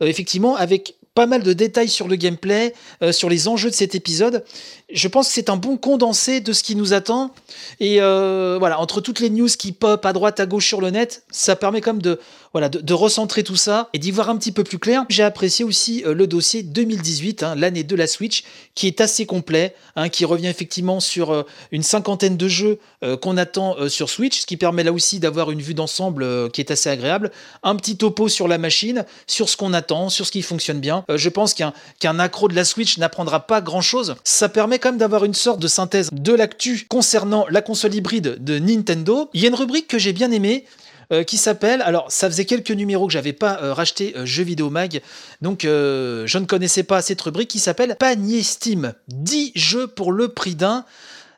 effectivement, 0.00 0.56
avec 0.56 0.97
pas 1.18 1.26
mal 1.26 1.42
de 1.42 1.52
détails 1.52 1.88
sur 1.88 2.06
le 2.06 2.14
gameplay, 2.14 2.72
euh, 3.02 3.10
sur 3.10 3.28
les 3.28 3.48
enjeux 3.48 3.70
de 3.70 3.74
cet 3.74 3.96
épisode. 3.96 4.44
Je 4.90 5.06
pense 5.06 5.28
que 5.28 5.34
c'est 5.34 5.50
un 5.50 5.56
bon 5.56 5.76
condensé 5.76 6.40
de 6.40 6.54
ce 6.54 6.62
qui 6.62 6.74
nous 6.74 6.94
attend. 6.94 7.30
Et 7.78 8.00
euh, 8.00 8.56
voilà, 8.58 8.80
entre 8.80 9.02
toutes 9.02 9.20
les 9.20 9.28
news 9.28 9.48
qui 9.48 9.72
pop 9.72 10.04
à 10.06 10.14
droite, 10.14 10.40
à 10.40 10.46
gauche 10.46 10.66
sur 10.66 10.80
le 10.80 10.88
net, 10.88 11.24
ça 11.30 11.56
permet 11.56 11.82
comme 11.82 12.00
de, 12.00 12.18
voilà, 12.54 12.70
de, 12.70 12.94
recentrer 12.94 13.44
tout 13.44 13.56
ça 13.56 13.90
et 13.92 13.98
d'y 13.98 14.10
voir 14.10 14.30
un 14.30 14.38
petit 14.38 14.50
peu 14.50 14.64
plus 14.64 14.78
clair. 14.78 15.04
J'ai 15.10 15.22
apprécié 15.22 15.62
aussi 15.62 16.02
euh, 16.06 16.14
le 16.14 16.26
dossier 16.26 16.62
2018, 16.62 17.42
hein, 17.42 17.54
l'année 17.54 17.84
de 17.84 17.94
la 17.96 18.06
Switch, 18.06 18.44
qui 18.74 18.86
est 18.86 19.02
assez 19.02 19.26
complet, 19.26 19.74
hein, 19.94 20.08
qui 20.08 20.24
revient 20.24 20.46
effectivement 20.46 21.00
sur 21.00 21.32
euh, 21.32 21.42
une 21.70 21.82
cinquantaine 21.82 22.38
de 22.38 22.48
jeux 22.48 22.78
qu'on 23.20 23.36
attend 23.36 23.88
sur 23.88 24.10
Switch, 24.10 24.40
ce 24.40 24.46
qui 24.46 24.56
permet 24.56 24.82
là 24.82 24.92
aussi 24.92 25.20
d'avoir 25.20 25.52
une 25.52 25.62
vue 25.62 25.74
d'ensemble 25.74 26.50
qui 26.50 26.60
est 26.60 26.72
assez 26.72 26.90
agréable. 26.90 27.30
Un 27.62 27.76
petit 27.76 27.96
topo 27.96 28.28
sur 28.28 28.48
la 28.48 28.58
machine, 28.58 29.04
sur 29.28 29.48
ce 29.48 29.56
qu'on 29.56 29.72
attend, 29.72 30.08
sur 30.08 30.26
ce 30.26 30.32
qui 30.32 30.42
fonctionne 30.42 30.80
bien. 30.80 31.04
je 31.08 31.28
pense 31.28 31.54
qu'un 31.54 31.72
qu'un 32.00 32.18
accro 32.18 32.48
de 32.48 32.56
la 32.56 32.64
Switch 32.64 32.98
n'apprendra 32.98 33.46
pas 33.46 33.60
grand-chose. 33.60 34.16
Ça 34.24 34.48
permet 34.48 34.77
quand 34.78 34.90
même 34.90 34.98
d'avoir 34.98 35.24
une 35.24 35.34
sorte 35.34 35.60
de 35.60 35.68
synthèse 35.68 36.10
de 36.12 36.32
l'actu 36.32 36.86
concernant 36.88 37.46
la 37.50 37.62
console 37.62 37.94
hybride 37.94 38.42
de 38.42 38.58
Nintendo. 38.58 39.30
Il 39.34 39.42
y 39.42 39.44
a 39.44 39.48
une 39.48 39.54
rubrique 39.54 39.88
que 39.88 39.98
j'ai 39.98 40.12
bien 40.12 40.30
aimée. 40.30 40.64
Euh, 41.10 41.24
qui 41.24 41.38
s'appelle. 41.38 41.80
Alors, 41.80 42.12
ça 42.12 42.28
faisait 42.28 42.44
quelques 42.44 42.70
numéros 42.70 43.06
que 43.06 43.14
j'avais 43.14 43.32
pas 43.32 43.62
euh, 43.62 43.72
racheté 43.72 44.12
euh, 44.14 44.26
Jeux 44.26 44.42
Vidéo 44.42 44.68
Mag, 44.68 45.00
donc 45.40 45.60
je 45.62 46.38
ne 46.38 46.44
connaissais 46.44 46.82
pas 46.82 47.00
cette 47.00 47.22
rubrique 47.22 47.48
qui 47.48 47.60
s'appelle 47.60 47.96
Panier 47.98 48.42
Steam. 48.42 48.92
10 49.08 49.52
jeux 49.54 49.86
pour 49.86 50.12
le 50.12 50.28
prix 50.28 50.54
d'un. 50.54 50.84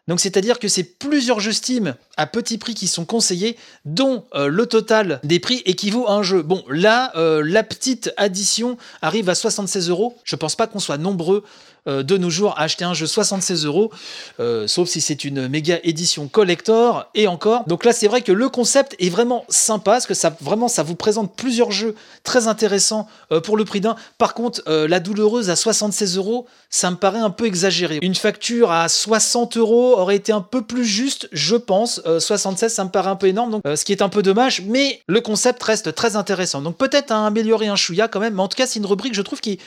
Donc 0.08 0.18
c'est-à-dire 0.18 0.58
que 0.58 0.66
c'est 0.66 0.82
plusieurs 0.82 1.38
jeux 1.38 1.52
Steam 1.52 1.94
à 2.16 2.26
petit 2.26 2.58
prix 2.58 2.74
qui 2.74 2.88
sont 2.88 3.04
conseillés, 3.04 3.56
dont 3.84 4.24
le 4.34 4.66
total 4.66 5.20
des 5.22 5.38
prix 5.38 5.62
équivaut 5.66 6.08
à 6.08 6.14
un 6.14 6.24
jeu. 6.24 6.42
Bon, 6.42 6.64
là, 6.68 7.12
la 7.14 7.62
petite 7.62 8.12
addition 8.16 8.76
arrive 9.02 9.28
à 9.28 9.36
76 9.36 9.88
euros. 9.88 10.16
Je 10.24 10.34
pense 10.34 10.56
pas 10.56 10.66
qu'on 10.66 10.80
soit 10.80 10.98
nombreux 10.98 11.44
euh, 11.88 12.02
de 12.02 12.16
nos 12.16 12.30
jours 12.30 12.54
acheter 12.58 12.84
un 12.84 12.94
jeu 12.94 13.06
76 13.06 13.64
euros, 13.64 13.90
euh, 14.38 14.66
sauf 14.66 14.88
si 14.88 15.00
c'est 15.00 15.24
une 15.24 15.48
méga 15.48 15.78
édition 15.82 16.28
collector 16.28 17.08
et 17.14 17.26
encore. 17.26 17.64
Donc 17.66 17.84
là, 17.84 17.92
c'est 17.92 18.08
vrai 18.08 18.22
que 18.22 18.32
le 18.32 18.48
concept 18.48 18.96
est 18.98 19.08
vraiment 19.08 19.44
sympa, 19.48 19.92
parce 19.92 20.06
que 20.06 20.14
ça 20.14 20.34
vraiment 20.40 20.68
ça 20.68 20.82
vous 20.82 20.94
présente 20.94 21.34
plusieurs 21.34 21.70
jeux 21.70 21.94
très 22.24 22.48
intéressants 22.48 23.08
euh, 23.32 23.40
pour 23.40 23.56
le 23.56 23.64
prix 23.64 23.80
d'un. 23.80 23.96
Par 24.18 24.34
contre, 24.34 24.62
la 24.66 25.00
douloureuse 25.00 25.50
à 25.50 25.56
76 25.56 26.16
euros, 26.16 26.46
ça 26.68 26.90
me 26.90 26.96
paraît 26.96 27.18
un 27.18 27.30
peu 27.30 27.46
exagéré. 27.46 27.98
Une 28.02 28.14
facture 28.14 28.70
à 28.70 28.88
60 28.88 29.56
euros 29.56 29.98
aurait 29.98 30.16
été 30.16 30.32
un 30.32 30.40
peu 30.40 30.62
plus 30.62 30.84
juste, 30.84 31.28
je 31.32 31.56
pense. 31.56 32.00
76, 32.18 32.72
ça 32.72 32.84
me 32.84 32.90
paraît 32.90 33.10
un 33.10 33.16
peu 33.16 33.26
énorme, 33.26 33.50
donc 33.50 33.62
ce 33.64 33.84
qui 33.84 33.92
est 33.92 34.02
un 34.02 34.08
peu 34.08 34.22
dommage, 34.22 34.62
mais 34.62 35.00
le 35.06 35.20
concept 35.20 35.62
reste 35.62 35.94
très 35.94 36.16
intéressant. 36.16 36.62
Donc 36.62 36.76
peut-être 36.76 37.10
à 37.10 37.26
améliorer 37.26 37.68
un 37.68 37.76
chouïa 37.76 38.08
quand 38.08 38.20
même, 38.20 38.34
mais 38.34 38.42
en 38.42 38.48
tout 38.48 38.56
cas, 38.56 38.66
c'est 38.66 38.78
une 38.78 38.86
rubrique, 38.86 39.14
je 39.14 39.22
trouve, 39.22 39.40
qui 39.40 39.58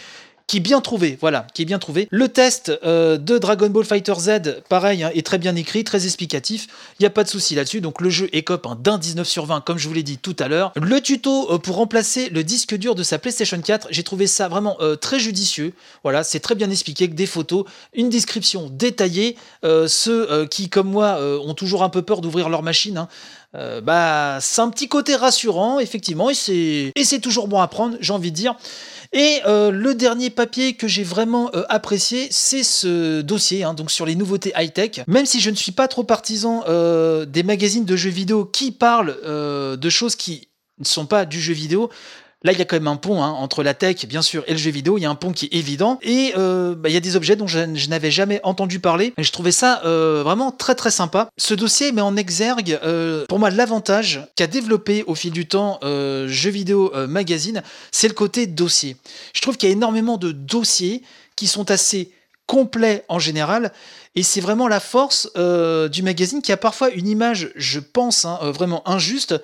qui 0.48 0.58
est 0.58 0.60
bien 0.60 0.82
trouvé, 0.82 1.18
voilà, 1.20 1.48
qui 1.54 1.62
est 1.62 1.66
bien 1.66 1.80
trouvé. 1.80 2.08
Le 2.12 2.28
test 2.28 2.72
euh, 2.84 3.18
de 3.18 3.38
Dragon 3.38 3.70
Ball 3.70 3.86
Fighter 3.86 4.14
Z, 4.18 4.62
pareil, 4.68 5.04
hein, 5.04 5.12
est 5.14 5.26
très 5.26 5.38
bien 5.38 5.56
écrit, 5.56 5.84
très 5.84 6.06
explicatif. 6.06 6.68
Il 7.00 7.04
n'y 7.04 7.06
a 7.06 7.10
pas 7.10 7.24
de 7.24 7.30
souci 7.30 7.56
là-dessus. 7.56 7.82
Donc 7.82 8.02
le 8.02 8.10
jeu 8.10 8.30
écope 8.34 8.66
un 8.68 8.76
d'un 8.76 8.98
19 8.98 9.28
sur 9.28 9.46
20, 9.46 9.62
comme 9.62 9.78
je 9.78 9.88
vous 9.88 9.94
l'ai 9.94 10.04
dit 10.04 10.18
tout 10.18 10.36
à 10.40 10.48
l'heure. 10.48 10.74
Le 10.76 11.02
tuto 11.02 11.52
euh, 11.52 11.58
pour 11.58 11.78
remplacer 11.78 12.30
le 12.30 12.44
disque 12.44 12.76
dur 12.76 12.94
de 12.94 13.04
sa 13.04 13.20
PlayStation 13.20 13.60
4, 13.60 13.88
j'ai 13.92 14.04
trouvé 14.04 14.28
ça 14.28 14.48
vraiment 14.48 14.78
euh, 14.82 14.96
très 14.96 15.20
judicieux. 15.20 15.74
Voilà, 16.04 16.24
c'est 16.24 16.42
très 16.42 16.56
bien 16.56 16.70
expliqué, 16.70 17.06
avec 17.06 17.16
des 17.16 17.26
photos, 17.26 17.66
une 17.94 18.10
description 18.10 18.70
détaillée. 18.70 19.38
ceux 19.64 20.46
qui, 20.48 20.70
comme 20.70 20.90
moi, 20.90 21.20
ont 21.44 21.54
toujours 21.54 21.84
un 21.84 21.90
peu 21.90 22.02
peur 22.02 22.22
d'ouvrir 22.22 22.50
leur 22.50 22.64
machine. 22.64 22.98
Hein, 22.98 23.82
bah, 23.82 24.40
c'est 24.42 24.62
un 24.62 24.70
petit 24.70 24.88
côté 24.88 25.16
rassurant, 25.16 25.80
effectivement, 25.80 26.30
et 26.30 26.34
c'est 26.34 27.20
toujours 27.22 27.48
bon 27.48 27.62
à 27.62 27.68
prendre, 27.68 27.98
j'ai 28.02 28.14
envie 28.14 28.32
de 28.32 28.36
dire. 28.36 28.56
Et 29.14 29.42
euh, 29.46 29.70
le 29.70 29.94
dernier 29.94 30.32
papier 30.32 30.74
que 30.74 30.88
j'ai 30.88 31.04
vraiment 31.04 31.52
euh, 31.54 31.64
apprécié, 31.70 32.28
c'est 32.32 32.64
ce 32.64 33.22
dossier, 33.22 33.64
hein, 33.64 33.76
donc 33.76 33.92
sur 33.92 34.08
les 34.08 34.16
nouveautés 34.16 34.52
high-tech. 34.58 35.02
Même 35.08 35.28
si 35.28 35.40
je 35.40 35.52
ne 35.52 35.56
suis 35.56 35.72
pas 35.72 35.88
trop 35.88 36.04
partisan 36.04 36.64
euh, 36.68 37.26
des 37.26 37.44
magazines 37.44 37.86
de 37.86 37.96
jeux 37.96 38.10
vidéo 38.10 38.44
qui 38.44 38.72
parlent 38.72 39.16
de 39.24 39.90
choses 39.90 40.16
qui 40.16 40.48
ne 40.80 40.86
sont 40.86 41.06
pas 41.06 41.26
du 41.26 41.40
jeu 41.40 41.54
vidéo, 41.54 41.90
Là, 42.46 42.52
il 42.52 42.60
y 42.60 42.62
a 42.62 42.66
quand 42.66 42.76
même 42.76 42.88
un 42.88 42.98
pont 42.98 43.24
hein, 43.24 43.30
entre 43.30 43.64
la 43.64 43.74
tech, 43.74 44.06
bien 44.06 44.22
sûr, 44.22 44.44
et 44.48 44.52
le 44.52 44.58
jeu 44.58 44.70
vidéo. 44.70 44.98
Il 44.98 45.02
y 45.02 45.06
a 45.06 45.10
un 45.10 45.16
pont 45.16 45.32
qui 45.32 45.46
est 45.46 45.54
évident. 45.58 45.98
Et 46.02 46.34
euh, 46.38 46.76
bah, 46.76 46.90
il 46.90 46.94
y 46.94 46.98
a 46.98 47.00
des 47.00 47.16
objets 47.16 47.38
dont 47.38 47.48
je, 47.48 47.88
n'avais 47.88 48.12
jamais 48.12 48.42
entendu 48.44 48.80
parler. 48.80 49.14
Et 49.18 49.24
je 49.24 49.32
trouvais 49.32 49.54
ça 49.54 49.82
euh, 49.86 50.24
vraiment 50.24 50.52
très 50.52 50.76
très 50.76 50.92
sympa. 50.92 51.30
Ce 51.38 51.54
dossier 51.54 51.94
met 51.94 52.02
en 52.02 52.18
exergue, 52.18 52.80
euh, 52.84 53.26
pour 53.30 53.40
moi, 53.40 53.50
l'avantage 53.50 54.28
qu'a 54.36 54.48
développé 54.48 55.06
au 55.08 55.16
fil 55.16 55.32
du 55.32 55.48
temps 55.48 55.80
Jeux 55.84 56.50
vidéo 56.50 56.92
magazine, 57.08 57.64
c'est 57.92 58.08
le 58.08 58.14
côté 58.14 58.46
dossier. 58.46 58.98
Je 59.34 59.42
trouve 59.42 59.58
qu'il 59.58 59.70
y 59.70 59.72
a 59.72 59.76
énormément 59.76 60.18
de 60.18 60.32
dossiers 60.32 61.02
qui 61.36 61.48
sont 61.48 61.72
assez 61.72 62.12
complet 62.46 63.06
en 63.08 63.20
général. 63.20 63.72
Et 64.16 64.24
c'est 64.24 64.42
vraiment 64.42 64.68
la 64.68 64.80
force 64.80 65.32
du 65.36 66.04
magazine 66.04 66.42
qui 66.42 66.52
a 66.52 66.58
parfois 66.58 66.90
une 66.90 67.08
image, 67.08 67.52
je 67.56 67.80
pense, 67.80 68.26
hein, 68.26 68.40
vraiment 68.52 68.88
injuste 68.88 69.36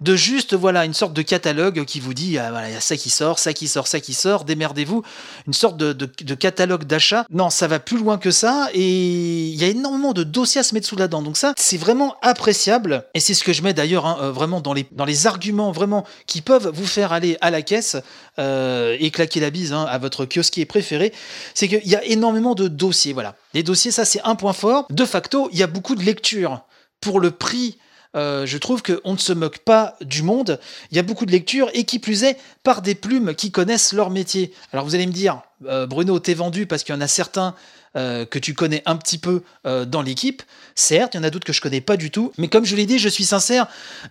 de 0.00 0.16
juste 0.16 0.54
voilà 0.54 0.84
une 0.84 0.94
sorte 0.94 1.12
de 1.12 1.22
catalogue 1.22 1.84
qui 1.84 2.00
vous 2.00 2.14
dit 2.14 2.38
ah, 2.38 2.50
voilà 2.50 2.68
il 2.68 2.74
y 2.74 2.76
a 2.76 2.80
ça 2.80 2.96
qui 2.96 3.10
sort, 3.10 3.38
ça 3.38 3.52
qui 3.52 3.68
sort, 3.68 3.86
ça 3.86 4.00
qui 4.00 4.14
sort, 4.14 4.44
démerdez-vous, 4.44 5.02
une 5.46 5.52
sorte 5.52 5.76
de, 5.76 6.34
catalogue 6.34 6.84
d'achat. 6.84 7.26
Non, 7.30 7.50
ça 7.50 7.68
va 7.68 7.78
plus 7.78 7.98
loin 7.98 8.18
que 8.18 8.30
ça 8.30 8.68
et 8.72 9.46
il 9.46 9.54
y 9.54 9.64
a 9.64 9.68
énormément 9.68 10.12
de 10.12 10.24
dossiers 10.24 10.60
à 10.60 10.64
se 10.64 10.74
mettre 10.74 10.86
sous 10.86 10.96
la 10.96 11.08
dent. 11.08 11.22
Donc 11.22 11.36
ça, 11.36 11.54
c'est 11.56 11.76
vraiment 11.76 12.16
appréciable 12.22 13.04
et 13.14 13.20
c'est 13.20 13.34
ce 13.34 13.44
que 13.44 13.52
je 13.52 13.62
mets 13.62 13.74
d'ailleurs 13.74 14.06
hein, 14.06 14.18
euh, 14.20 14.32
vraiment 14.32 14.60
dans 14.60 14.72
les 14.72 14.86
dans 14.92 15.04
les 15.04 15.26
arguments 15.26 15.72
vraiment 15.72 16.04
qui 16.26 16.40
peuvent 16.40 16.70
vous 16.72 16.86
faire 16.86 17.12
aller 17.12 17.36
à 17.40 17.50
la 17.50 17.62
caisse 17.62 17.96
euh, 18.38 18.96
et 18.98 19.10
claquer 19.10 19.40
la 19.40 19.50
bise 19.50 19.72
hein, 19.72 19.86
à 19.88 19.98
votre 19.98 20.26
kiosquier 20.26 20.64
préféré. 20.64 21.12
C'est 21.54 21.68
qu'il 21.68 21.86
y 21.86 21.96
a 21.96 22.04
énormément 22.04 22.54
de 22.54 22.68
dossiers. 22.68 23.12
Voilà, 23.12 23.36
les 23.54 23.62
dossiers, 23.62 23.90
ça 23.90 24.04
c'est 24.04 24.20
un 24.24 24.34
point 24.34 24.52
fort. 24.52 24.86
De 24.90 25.04
facto, 25.04 25.48
il 25.52 25.58
y 25.58 25.62
a 25.62 25.66
beaucoup 25.66 25.94
de 25.94 26.02
lectures 26.02 26.62
pour 27.00 27.20
le 27.20 27.30
prix 27.30 27.78
euh, 28.14 28.46
je 28.46 28.58
trouve 28.58 28.82
qu'on 28.82 29.12
ne 29.12 29.18
se 29.18 29.32
moque 29.32 29.58
pas 29.58 29.96
du 30.00 30.22
monde. 30.22 30.60
Il 30.90 30.96
y 30.96 31.00
a 31.00 31.02
beaucoup 31.02 31.26
de 31.26 31.32
lectures 31.32 31.70
et 31.74 31.84
qui 31.84 31.98
plus 31.98 32.24
est 32.24 32.38
par 32.62 32.82
des 32.82 32.94
plumes 32.94 33.34
qui 33.34 33.50
connaissent 33.50 33.92
leur 33.92 34.10
métier. 34.10 34.52
Alors 34.72 34.84
vous 34.84 34.94
allez 34.94 35.06
me 35.06 35.12
dire, 35.12 35.42
euh, 35.66 35.86
Bruno, 35.86 36.18
t'es 36.18 36.34
vendu 36.34 36.66
parce 36.66 36.84
qu'il 36.84 36.94
y 36.94 36.98
en 36.98 37.00
a 37.00 37.08
certains 37.08 37.54
euh, 37.96 38.24
que 38.24 38.38
tu 38.38 38.54
connais 38.54 38.82
un 38.86 38.96
petit 38.96 39.18
peu 39.18 39.42
dans 39.64 40.02
l'équipe. 40.02 40.42
Certes, 40.74 41.14
il 41.14 41.18
y 41.18 41.20
en 41.20 41.24
a 41.24 41.30
d'autres 41.30 41.46
que 41.46 41.52
je 41.52 41.60
connais 41.60 41.80
pas 41.80 41.96
du 41.96 42.10
tout. 42.10 42.32
Mais 42.38 42.48
comme 42.48 42.64
je 42.64 42.76
l'ai 42.76 42.86
dit, 42.86 42.98
je 42.98 43.08
suis 43.08 43.24
sincère. 43.24 43.66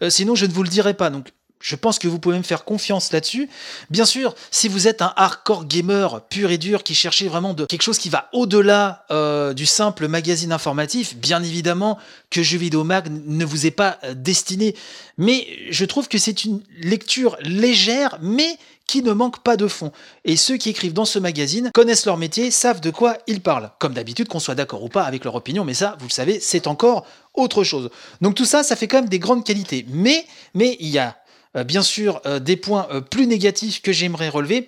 sinon, 0.09 0.35
je 0.35 0.45
ne 0.45 0.51
vous 0.51 0.63
le 0.63 0.69
dirai 0.69 0.93
pas. 0.93 1.09
Donc 1.09 1.31
je 1.63 1.77
pense 1.77 1.97
que 1.97 2.09
vous 2.09 2.19
pouvez 2.19 2.37
me 2.37 2.43
faire 2.43 2.65
confiance 2.65 3.13
là-dessus. 3.13 3.49
Bien 3.89 4.03
sûr, 4.05 4.35
si 4.51 4.67
vous 4.67 4.89
êtes 4.89 5.01
un 5.01 5.13
hardcore 5.15 5.65
gamer 5.65 6.21
pur 6.27 6.51
et 6.51 6.57
dur 6.57 6.83
qui 6.83 6.93
cherchez 6.93 7.29
vraiment 7.29 7.53
de 7.53 7.65
quelque 7.65 7.81
chose 7.81 7.97
qui 7.97 8.09
va 8.09 8.27
au-delà 8.33 9.05
euh, 9.11 9.53
du 9.53 9.65
simple 9.65 10.09
magazine 10.09 10.51
informatif, 10.51 11.15
bien 11.15 11.41
évidemment 11.41 11.97
que 12.29 12.43
Jeux 12.43 12.57
Vidéo 12.57 12.83
Mag 12.83 13.09
ne 13.09 13.45
vous 13.45 13.65
est 13.65 13.71
pas 13.71 13.97
euh, 14.03 14.13
destiné. 14.13 14.75
Mais 15.17 15.47
je 15.69 15.85
trouve 15.85 16.09
que 16.09 16.17
c'est 16.17 16.43
une 16.43 16.61
lecture 16.81 17.37
légère, 17.41 18.17
mais 18.21 18.57
qui 18.85 19.01
ne 19.01 19.13
manque 19.13 19.41
pas 19.41 19.55
de 19.55 19.67
fond. 19.67 19.93
Et 20.25 20.35
ceux 20.35 20.57
qui 20.57 20.69
écrivent 20.69 20.93
dans 20.93 21.05
ce 21.05 21.17
magazine 21.17 21.71
connaissent 21.73 22.05
leur 22.05 22.17
métier, 22.17 22.51
savent 22.51 22.81
de 22.81 22.89
quoi 22.89 23.17
ils 23.25 23.39
parlent. 23.39 23.71
Comme 23.79 23.93
d'habitude, 23.93 24.27
qu'on 24.27 24.39
soit 24.39 24.55
d'accord 24.55 24.83
ou 24.83 24.89
pas 24.89 25.03
avec 25.03 25.23
leur 25.23 25.35
opinion, 25.35 25.63
mais 25.63 25.73
ça, 25.73 25.95
vous 25.99 26.07
le 26.07 26.11
savez, 26.11 26.41
c'est 26.41 26.67
encore 26.67 27.05
autre 27.33 27.63
chose. 27.63 27.89
Donc 28.19 28.35
tout 28.35 28.43
ça, 28.43 28.63
ça 28.63 28.75
fait 28.75 28.89
quand 28.89 28.97
même 28.97 29.09
des 29.09 29.19
grandes 29.19 29.45
qualités. 29.45 29.85
Mais, 29.89 30.25
mais 30.53 30.75
il 30.81 30.89
y 30.89 30.99
a 30.99 31.15
bien 31.53 31.83
sûr 31.83 32.21
euh, 32.25 32.39
des 32.39 32.57
points 32.57 32.87
euh, 32.91 33.01
plus 33.01 33.27
négatifs 33.27 33.81
que 33.81 33.91
j'aimerais 33.91 34.29
relever. 34.29 34.65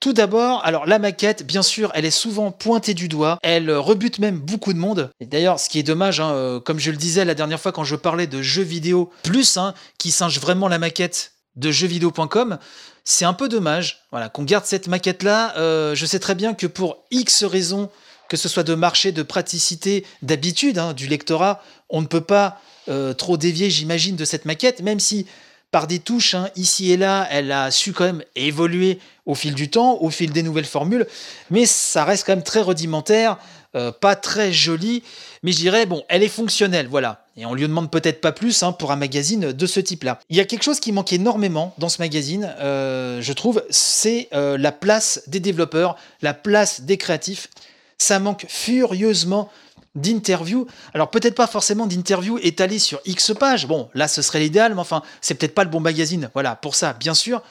Tout 0.00 0.14
d'abord, 0.14 0.64
alors 0.64 0.86
la 0.86 0.98
maquette, 0.98 1.46
bien 1.46 1.60
sûr, 1.60 1.92
elle 1.94 2.06
est 2.06 2.10
souvent 2.10 2.52
pointée 2.52 2.94
du 2.94 3.06
doigt, 3.06 3.38
elle 3.42 3.68
euh, 3.68 3.78
rebute 3.78 4.18
même 4.18 4.38
beaucoup 4.38 4.72
de 4.72 4.78
monde. 4.78 5.10
Et 5.20 5.26
d'ailleurs, 5.26 5.60
ce 5.60 5.68
qui 5.68 5.78
est 5.78 5.82
dommage, 5.82 6.20
hein, 6.20 6.32
euh, 6.32 6.58
comme 6.58 6.78
je 6.78 6.90
le 6.90 6.96
disais 6.96 7.26
la 7.26 7.34
dernière 7.34 7.60
fois 7.60 7.70
quand 7.70 7.84
je 7.84 7.96
parlais 7.96 8.26
de 8.26 8.40
jeux 8.40 8.62
vidéo 8.62 9.10
plus, 9.22 9.58
hein, 9.58 9.74
qui 9.98 10.10
singe 10.10 10.40
vraiment 10.40 10.68
la 10.68 10.78
maquette 10.78 11.32
de 11.56 11.70
jeuxvideo.com, 11.70 12.58
c'est 13.04 13.26
un 13.26 13.34
peu 13.34 13.50
dommage 13.50 14.06
voilà, 14.10 14.30
qu'on 14.30 14.44
garde 14.44 14.64
cette 14.64 14.88
maquette-là. 14.88 15.54
Euh, 15.58 15.94
je 15.94 16.06
sais 16.06 16.18
très 16.18 16.34
bien 16.34 16.54
que 16.54 16.66
pour 16.66 17.04
X 17.10 17.44
raisons, 17.44 17.90
que 18.30 18.38
ce 18.38 18.48
soit 18.48 18.62
de 18.62 18.74
marché, 18.74 19.12
de 19.12 19.22
praticité, 19.22 20.06
d'habitude 20.22 20.78
hein, 20.78 20.94
du 20.94 21.08
lectorat, 21.08 21.62
on 21.90 22.00
ne 22.00 22.06
peut 22.06 22.22
pas 22.22 22.58
euh, 22.88 23.12
trop 23.12 23.36
dévier, 23.36 23.68
j'imagine, 23.68 24.16
de 24.16 24.24
cette 24.24 24.46
maquette, 24.46 24.80
même 24.80 24.98
si 24.98 25.26
par 25.70 25.86
des 25.86 26.00
touches, 26.00 26.34
hein, 26.34 26.48
ici 26.56 26.92
et 26.92 26.96
là, 26.96 27.26
elle 27.30 27.52
a 27.52 27.70
su 27.70 27.92
quand 27.92 28.04
même 28.04 28.24
évoluer 28.34 28.98
au 29.26 29.34
fil 29.34 29.54
du 29.54 29.70
temps, 29.70 29.98
au 30.00 30.10
fil 30.10 30.32
des 30.32 30.42
nouvelles 30.42 30.64
formules, 30.64 31.06
mais 31.50 31.66
ça 31.66 32.04
reste 32.04 32.26
quand 32.26 32.34
même 32.34 32.42
très 32.42 32.60
rudimentaire, 32.60 33.38
euh, 33.76 33.92
pas 33.92 34.16
très 34.16 34.52
joli, 34.52 35.04
mais 35.44 35.52
je 35.52 35.58
dirais, 35.58 35.86
bon, 35.86 36.02
elle 36.08 36.24
est 36.24 36.28
fonctionnelle, 36.28 36.88
voilà. 36.88 37.24
Et 37.36 37.46
on 37.46 37.54
lui 37.54 37.62
demande 37.62 37.90
peut-être 37.90 38.20
pas 38.20 38.32
plus 38.32 38.64
hein, 38.64 38.72
pour 38.72 38.90
un 38.90 38.96
magazine 38.96 39.52
de 39.52 39.66
ce 39.66 39.78
type-là. 39.78 40.18
Il 40.28 40.36
y 40.36 40.40
a 40.40 40.44
quelque 40.44 40.64
chose 40.64 40.80
qui 40.80 40.90
manque 40.90 41.12
énormément 41.12 41.72
dans 41.78 41.88
ce 41.88 42.02
magazine, 42.02 42.52
euh, 42.58 43.22
je 43.22 43.32
trouve, 43.32 43.62
c'est 43.70 44.28
euh, 44.34 44.58
la 44.58 44.72
place 44.72 45.22
des 45.28 45.38
développeurs, 45.38 45.96
la 46.20 46.34
place 46.34 46.80
des 46.80 46.96
créatifs. 46.96 47.48
Ça 47.96 48.18
manque 48.18 48.46
furieusement 48.48 49.50
d'interviews. 49.94 50.66
Alors 50.94 51.10
peut-être 51.10 51.34
pas 51.34 51.46
forcément 51.46 51.86
d'interviews 51.86 52.38
étalées 52.42 52.78
sur 52.78 53.00
X 53.04 53.32
pages. 53.38 53.66
Bon, 53.66 53.88
là 53.94 54.08
ce 54.08 54.22
serait 54.22 54.40
l'idéal, 54.40 54.74
mais 54.74 54.80
enfin, 54.80 55.02
c'est 55.20 55.34
peut-être 55.34 55.54
pas 55.54 55.64
le 55.64 55.70
bon 55.70 55.80
magazine. 55.80 56.30
Voilà, 56.34 56.54
pour 56.56 56.74
ça, 56.74 56.92
bien 56.92 57.14
sûr. 57.14 57.42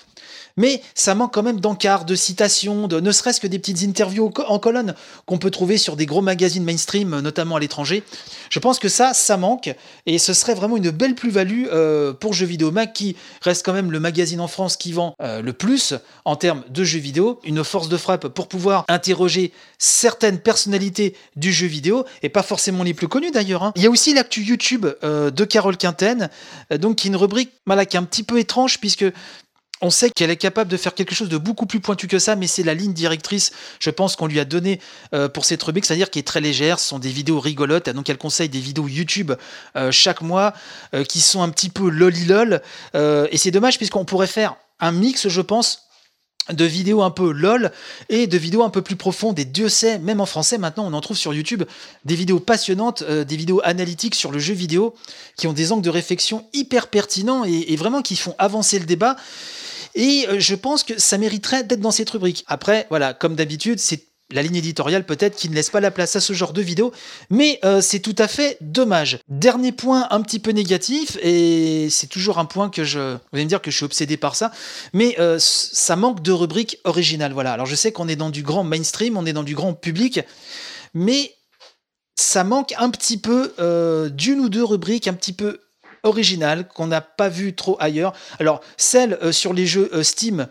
Mais 0.59 0.81
ça 0.93 1.15
manque 1.15 1.33
quand 1.33 1.41
même 1.41 1.61
d'encarts, 1.61 2.03
de 2.03 2.15
citations, 2.15 2.87
de 2.89 2.99
ne 2.99 3.11
serait-ce 3.13 3.39
que 3.39 3.47
des 3.47 3.59
petites 3.59 3.81
interviews 3.81 4.29
en 4.47 4.59
colonne 4.59 4.93
qu'on 5.25 5.37
peut 5.37 5.51
trouver 5.51 5.77
sur 5.77 5.95
des 5.95 6.05
gros 6.05 6.21
magazines 6.21 6.65
mainstream, 6.65 7.21
notamment 7.21 7.55
à 7.55 7.59
l'étranger. 7.61 8.03
Je 8.49 8.59
pense 8.59 8.77
que 8.77 8.89
ça, 8.89 9.13
ça 9.13 9.37
manque, 9.37 9.73
et 10.05 10.19
ce 10.19 10.33
serait 10.33 10.53
vraiment 10.53 10.75
une 10.75 10.91
belle 10.91 11.15
plus-value 11.15 11.67
euh, 11.71 12.11
pour 12.11 12.33
Jeux 12.33 12.45
Vidéo 12.45 12.71
Mag, 12.71 12.91
qui 12.91 13.15
reste 13.41 13.65
quand 13.65 13.71
même 13.71 13.89
le 13.89 14.01
magazine 14.01 14.41
en 14.41 14.49
France 14.49 14.75
qui 14.75 14.91
vend 14.91 15.15
euh, 15.21 15.41
le 15.41 15.53
plus 15.53 15.93
en 16.25 16.35
termes 16.35 16.63
de 16.69 16.83
jeux 16.83 16.99
vidéo, 16.99 17.39
une 17.45 17.63
force 17.63 17.87
de 17.87 17.95
frappe 17.95 18.27
pour 18.27 18.49
pouvoir 18.49 18.83
interroger 18.89 19.53
certaines 19.77 20.39
personnalités 20.39 21.15
du 21.37 21.53
jeu 21.53 21.67
vidéo, 21.67 22.03
et 22.21 22.27
pas 22.27 22.43
forcément 22.43 22.83
les 22.83 22.93
plus 22.93 23.07
connues 23.07 23.31
d'ailleurs. 23.31 23.63
hein. 23.63 23.71
Il 23.77 23.81
y 23.81 23.87
a 23.87 23.89
aussi 23.89 24.13
l'actu 24.13 24.41
YouTube 24.43 24.85
euh, 25.05 25.31
de 25.31 25.45
Carole 25.45 25.77
Quinten, 25.77 26.29
euh, 26.73 26.77
donc 26.77 26.97
qui 26.97 27.07
est 27.07 27.11
une 27.11 27.15
rubrique 27.15 27.51
voilà, 27.65 27.85
qui 27.85 27.95
est 27.95 27.99
un 27.99 28.03
petit 28.03 28.23
peu 28.23 28.39
étrange, 28.39 28.79
puisque 28.79 29.05
on 29.81 29.89
sait 29.89 30.09
qu'elle 30.09 30.29
est 30.29 30.37
capable 30.37 30.69
de 30.69 30.77
faire 30.77 30.93
quelque 30.93 31.15
chose 31.15 31.29
de 31.29 31.37
beaucoup 31.37 31.65
plus 31.65 31.79
pointu 31.79 32.07
que 32.07 32.19
ça, 32.19 32.35
mais 32.35 32.47
c'est 32.47 32.63
la 32.63 32.73
ligne 32.73 32.93
directrice, 32.93 33.51
je 33.79 33.89
pense, 33.89 34.15
qu'on 34.15 34.27
lui 34.27 34.39
a 34.39 34.45
donnée 34.45 34.79
euh, 35.13 35.29
pour 35.29 35.45
cette 35.45 35.61
rubrique, 35.63 35.85
c'est-à-dire 35.85 36.09
qui 36.09 36.19
est 36.19 36.27
très 36.27 36.41
légère. 36.41 36.79
Ce 36.79 36.87
sont 36.87 36.99
des 36.99 37.09
vidéos 37.09 37.39
rigolotes, 37.39 37.89
donc 37.89 38.09
elle 38.09 38.17
conseille 38.17 38.49
des 38.49 38.59
vidéos 38.59 38.87
YouTube 38.87 39.31
euh, 39.75 39.91
chaque 39.91 40.21
mois 40.21 40.53
euh, 40.93 41.03
qui 41.03 41.21
sont 41.21 41.41
un 41.41 41.49
petit 41.49 41.69
peu 41.69 41.89
lolilol. 41.89 42.61
Et 42.93 43.37
c'est 43.37 43.51
dommage 43.51 43.77
puisqu'on 43.77 44.05
pourrait 44.05 44.27
faire 44.27 44.55
un 44.79 44.91
mix, 44.91 45.27
je 45.27 45.41
pense, 45.41 45.88
de 46.51 46.65
vidéos 46.65 47.01
un 47.01 47.11
peu 47.11 47.31
lol 47.31 47.71
et 48.09 48.27
de 48.27 48.37
vidéos 48.37 48.63
un 48.63 48.69
peu 48.69 48.81
plus 48.81 48.95
profondes. 48.95 49.39
Et 49.39 49.45
Dieu 49.45 49.69
sait, 49.69 49.99
même 49.99 50.21
en 50.21 50.25
français 50.25 50.57
maintenant, 50.57 50.85
on 50.87 50.93
en 50.93 51.01
trouve 51.01 51.17
sur 51.17 51.33
YouTube 51.33 51.63
des 52.05 52.15
vidéos 52.15 52.39
passionnantes, 52.39 53.03
euh, 53.03 53.23
des 53.23 53.35
vidéos 53.35 53.61
analytiques 53.63 54.15
sur 54.15 54.31
le 54.31 54.39
jeu 54.39 54.53
vidéo 54.53 54.93
qui 55.37 55.47
ont 55.47 55.53
des 55.53 55.71
angles 55.71 55.83
de 55.83 55.89
réflexion 55.89 56.45
hyper 56.53 56.87
pertinents 56.87 57.45
et, 57.45 57.73
et 57.73 57.75
vraiment 57.75 58.01
qui 58.01 58.15
font 58.15 58.35
avancer 58.37 58.79
le 58.79 58.85
débat. 58.85 59.15
Et 59.95 60.25
euh, 60.27 60.39
je 60.39 60.55
pense 60.55 60.83
que 60.83 60.99
ça 60.99 61.17
mériterait 61.17 61.63
d'être 61.63 61.81
dans 61.81 61.91
cette 61.91 62.09
rubrique. 62.09 62.43
Après, 62.47 62.87
voilà, 62.89 63.13
comme 63.13 63.35
d'habitude, 63.35 63.79
c'est 63.79 64.08
la 64.31 64.43
ligne 64.43 64.57
éditoriale 64.57 65.05
peut-être 65.05 65.35
qui 65.35 65.49
ne 65.49 65.55
laisse 65.55 65.69
pas 65.69 65.79
la 65.79 65.91
place 65.91 66.15
à 66.15 66.19
ce 66.19 66.33
genre 66.33 66.53
de 66.53 66.61
vidéo, 66.61 66.91
mais 67.29 67.59
euh, 67.63 67.81
c'est 67.81 67.99
tout 67.99 68.15
à 68.17 68.27
fait 68.27 68.57
dommage. 68.61 69.19
Dernier 69.27 69.71
point 69.71 70.07
un 70.11 70.21
petit 70.21 70.39
peu 70.39 70.51
négatif, 70.51 71.17
et 71.21 71.89
c'est 71.89 72.07
toujours 72.07 72.37
un 72.37 72.45
point 72.45 72.69
que 72.69 72.83
je... 72.83 73.13
Vous 73.13 73.19
allez 73.33 73.45
me 73.45 73.49
dire 73.49 73.61
que 73.61 73.71
je 73.71 73.77
suis 73.77 73.85
obsédé 73.85 74.17
par 74.17 74.35
ça, 74.35 74.51
mais 74.93 75.15
euh, 75.19 75.37
ça 75.39 75.95
manque 75.95 76.21
de 76.21 76.31
rubrique 76.31 76.79
originale. 76.83 77.33
Voilà, 77.33 77.53
alors 77.53 77.65
je 77.65 77.75
sais 77.75 77.91
qu'on 77.91 78.07
est 78.07 78.15
dans 78.15 78.29
du 78.29 78.43
grand 78.43 78.63
mainstream, 78.63 79.17
on 79.17 79.25
est 79.25 79.33
dans 79.33 79.43
du 79.43 79.55
grand 79.55 79.73
public, 79.73 80.21
mais 80.93 81.33
ça 82.15 82.43
manque 82.43 82.73
un 82.77 82.89
petit 82.89 83.17
peu 83.17 83.53
euh, 83.59 84.09
d'une 84.09 84.39
ou 84.41 84.49
deux 84.49 84.63
rubriques 84.63 85.07
un 85.07 85.13
petit 85.13 85.33
peu 85.33 85.61
originales 86.03 86.67
qu'on 86.67 86.87
n'a 86.87 87.01
pas 87.01 87.29
vu 87.29 87.55
trop 87.55 87.77
ailleurs. 87.79 88.13
Alors, 88.39 88.61
celle 88.77 89.33
sur 89.33 89.53
les 89.53 89.65
jeux 89.65 89.89
Steam, 90.03 90.47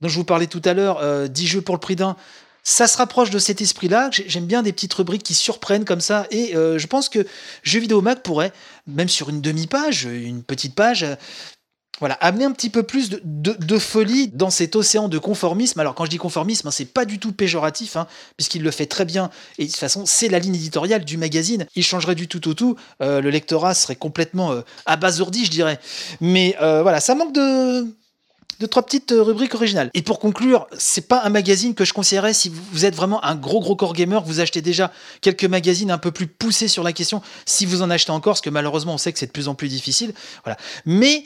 dont 0.00 0.08
je 0.08 0.16
vous 0.16 0.24
parlais 0.24 0.46
tout 0.46 0.62
à 0.64 0.74
l'heure, 0.74 0.98
euh, 1.00 1.28
10 1.28 1.46
jeux 1.46 1.60
pour 1.62 1.74
le 1.74 1.80
prix 1.80 1.96
d'un, 1.96 2.16
ça 2.64 2.86
se 2.88 2.96
rapproche 2.96 3.30
de 3.30 3.38
cet 3.38 3.60
esprit-là. 3.60 4.08
J'ai- 4.10 4.24
J'aime 4.26 4.46
bien 4.46 4.62
des 4.62 4.72
petites 4.72 4.94
rubriques 4.94 5.22
qui 5.22 5.34
surprennent 5.34 5.84
comme 5.84 6.00
ça. 6.00 6.26
Et 6.30 6.56
euh, 6.56 6.78
je 6.78 6.86
pense 6.86 7.08
que 7.10 7.26
Jeux 7.62 7.80
vidéo 7.80 8.00
Mag 8.00 8.20
pourrait, 8.22 8.52
même 8.86 9.08
sur 9.08 9.28
une 9.28 9.40
demi-page, 9.42 10.04
une 10.04 10.42
petite 10.42 10.74
page, 10.74 11.02
euh, 11.04 11.14
voilà, 12.00 12.14
amener 12.14 12.44
un 12.44 12.50
petit 12.52 12.70
peu 12.70 12.82
plus 12.82 13.08
de, 13.10 13.78
folie 13.78 14.28
dans 14.28 14.50
cet 14.50 14.74
océan 14.74 15.08
de 15.08 15.18
conformisme. 15.18 15.78
Alors 15.78 15.94
quand 15.94 16.04
je 16.06 16.10
dis 16.10 16.16
conformisme, 16.16 16.66
hein, 16.66 16.70
c'est 16.72 16.86
pas 16.86 17.04
du 17.04 17.20
tout 17.20 17.30
péjoratif, 17.32 17.96
hein, 17.96 18.08
puisqu'il 18.36 18.62
le 18.62 18.70
fait 18.72 18.86
très 18.86 19.04
bien. 19.04 19.30
Et 19.58 19.66
de 19.66 19.70
toute 19.70 19.78
façon, 19.78 20.04
c'est 20.06 20.28
la 20.28 20.40
ligne 20.40 20.56
éditoriale 20.56 21.04
du 21.04 21.16
magazine. 21.18 21.66
Il 21.76 21.84
changerait 21.84 22.16
du 22.16 22.26
tout 22.26 22.48
au 22.48 22.54
tout. 22.54 22.74
euh, 23.00 23.20
le 23.20 23.30
lectorat 23.30 23.74
serait 23.74 23.94
complètement 23.94 24.54
abasourdi, 24.86 25.44
je 25.44 25.50
dirais. 25.50 25.78
Mais 26.20 26.56
voilà, 26.58 26.98
ça 26.98 27.14
manque 27.14 27.32
de 27.32 27.86
de 28.60 28.66
trois 28.66 28.84
petites 28.84 29.12
euh, 29.12 29.22
rubriques 29.22 29.54
originales. 29.54 29.90
Et 29.94 30.02
pour 30.02 30.18
conclure, 30.18 30.66
c'est 30.76 31.08
pas 31.08 31.22
un 31.24 31.28
magazine 31.28 31.74
que 31.74 31.84
je 31.84 31.92
conseillerais 31.92 32.32
si 32.34 32.48
vous- 32.48 32.84
êtes 32.84 32.94
vraiment 32.94 33.24
un 33.24 33.34
gros 33.34 33.60
gros 33.60 33.76
core 33.76 33.94
gamer, 33.94 34.22
vous 34.22 34.40
achetez 34.40 34.60
déjà 34.60 34.92
quelques 35.20 35.44
magazines 35.44 35.90
un 35.90 35.98
peu 35.98 36.10
plus 36.10 36.26
poussés 36.26 36.68
sur 36.68 36.82
la 36.82 36.92
question, 36.92 37.22
si 37.46 37.66
vous 37.66 37.82
en 37.82 37.90
achetez 37.90 38.10
encore, 38.10 38.34
parce 38.34 38.40
que 38.40 38.50
malheureusement 38.50 38.94
on 38.94 38.98
sait 38.98 39.12
que 39.12 39.18
c'est 39.18 39.26
de 39.26 39.32
plus 39.32 39.48
en 39.48 39.54
plus 39.54 39.68
difficile. 39.68 40.12
Voilà. 40.44 40.58
Mais 40.84 41.24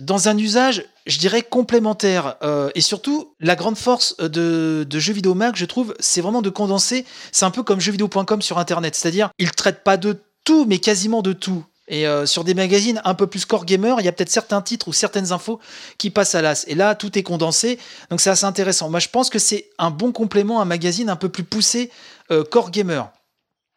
dans 0.00 0.28
un 0.28 0.36
usage, 0.36 0.84
je 1.06 1.18
dirais 1.18 1.42
complémentaire. 1.42 2.36
Euh, 2.42 2.70
et 2.74 2.80
surtout, 2.80 3.34
la 3.40 3.56
grande 3.56 3.78
force 3.78 4.14
euh, 4.20 4.84
de, 4.84 4.98
Jeux 4.98 5.12
Vidéo 5.14 5.34
Mag, 5.34 5.56
je 5.56 5.64
trouve, 5.64 5.94
c'est 6.00 6.20
vraiment 6.20 6.42
de 6.42 6.50
condenser. 6.50 7.06
C'est 7.32 7.44
un 7.44 7.50
peu 7.50 7.62
comme 7.62 7.80
jeuxvideo.com 7.80 8.42
sur 8.42 8.58
Internet. 8.58 8.94
C'est-à-dire, 8.94 9.30
il 9.38 9.50
traite 9.52 9.84
pas 9.84 9.96
de 9.96 10.20
tout, 10.44 10.66
mais 10.66 10.78
quasiment 10.78 11.22
de 11.22 11.32
tout. 11.32 11.64
Et 11.88 12.06
euh, 12.06 12.26
sur 12.26 12.42
des 12.42 12.54
magazines 12.54 13.00
un 13.04 13.14
peu 13.14 13.26
plus 13.26 13.44
core 13.44 13.64
gamer, 13.64 14.00
il 14.00 14.04
y 14.04 14.08
a 14.08 14.12
peut-être 14.12 14.30
certains 14.30 14.60
titres 14.60 14.88
ou 14.88 14.92
certaines 14.92 15.32
infos 15.32 15.60
qui 15.98 16.10
passent 16.10 16.34
à 16.34 16.42
l'as. 16.42 16.64
Et 16.66 16.74
là, 16.74 16.94
tout 16.94 17.16
est 17.16 17.22
condensé, 17.22 17.78
donc 18.10 18.20
c'est 18.20 18.30
assez 18.30 18.44
intéressant. 18.44 18.90
Moi, 18.90 18.98
je 18.98 19.08
pense 19.08 19.30
que 19.30 19.38
c'est 19.38 19.70
un 19.78 19.90
bon 19.90 20.10
complément 20.10 20.58
à 20.58 20.62
un 20.62 20.66
magazine 20.66 21.08
un 21.08 21.16
peu 21.16 21.28
plus 21.28 21.44
poussé 21.44 21.90
euh, 22.30 22.42
core 22.44 22.70
gamer. 22.70 23.10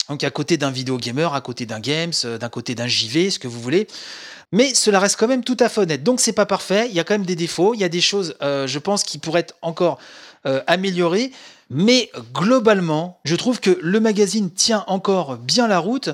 Donc 0.09 0.23
à 0.23 0.31
côté 0.31 0.57
d'un 0.57 0.71
vidéo 0.71 0.97
gamer, 0.97 1.35
à 1.35 1.41
côté 1.41 1.67
d'un 1.67 1.79
games, 1.79 2.13
euh, 2.25 2.39
d'un 2.39 2.49
côté 2.49 2.73
d'un 2.73 2.87
JV, 2.87 3.29
ce 3.29 3.37
que 3.37 3.47
vous 3.47 3.61
voulez. 3.61 3.87
Mais 4.51 4.73
cela 4.73 4.99
reste 4.99 5.17
quand 5.17 5.27
même 5.27 5.43
tout 5.43 5.57
à 5.59 5.69
fait 5.69 5.81
honnête. 5.81 6.01
Donc 6.01 6.19
c'est 6.19 6.33
pas 6.33 6.47
parfait, 6.47 6.87
il 6.89 6.95
y 6.95 6.99
a 6.99 7.03
quand 7.03 7.13
même 7.13 7.27
des 7.27 7.35
défauts, 7.35 7.75
il 7.75 7.79
y 7.79 7.83
a 7.83 7.89
des 7.89 8.01
choses, 8.01 8.35
je 8.41 8.79
pense, 8.79 9.03
qui 9.03 9.19
pourraient 9.19 9.41
être 9.41 9.53
encore 9.61 9.99
améliorées. 10.65 11.31
Mais 11.69 12.09
globalement, 12.33 13.19
je 13.25 13.35
trouve 13.35 13.59
que 13.59 13.77
le 13.81 13.99
magazine 13.99 14.49
tient 14.49 14.83
encore 14.87 15.37
bien 15.37 15.67
la 15.67 15.77
route 15.77 16.09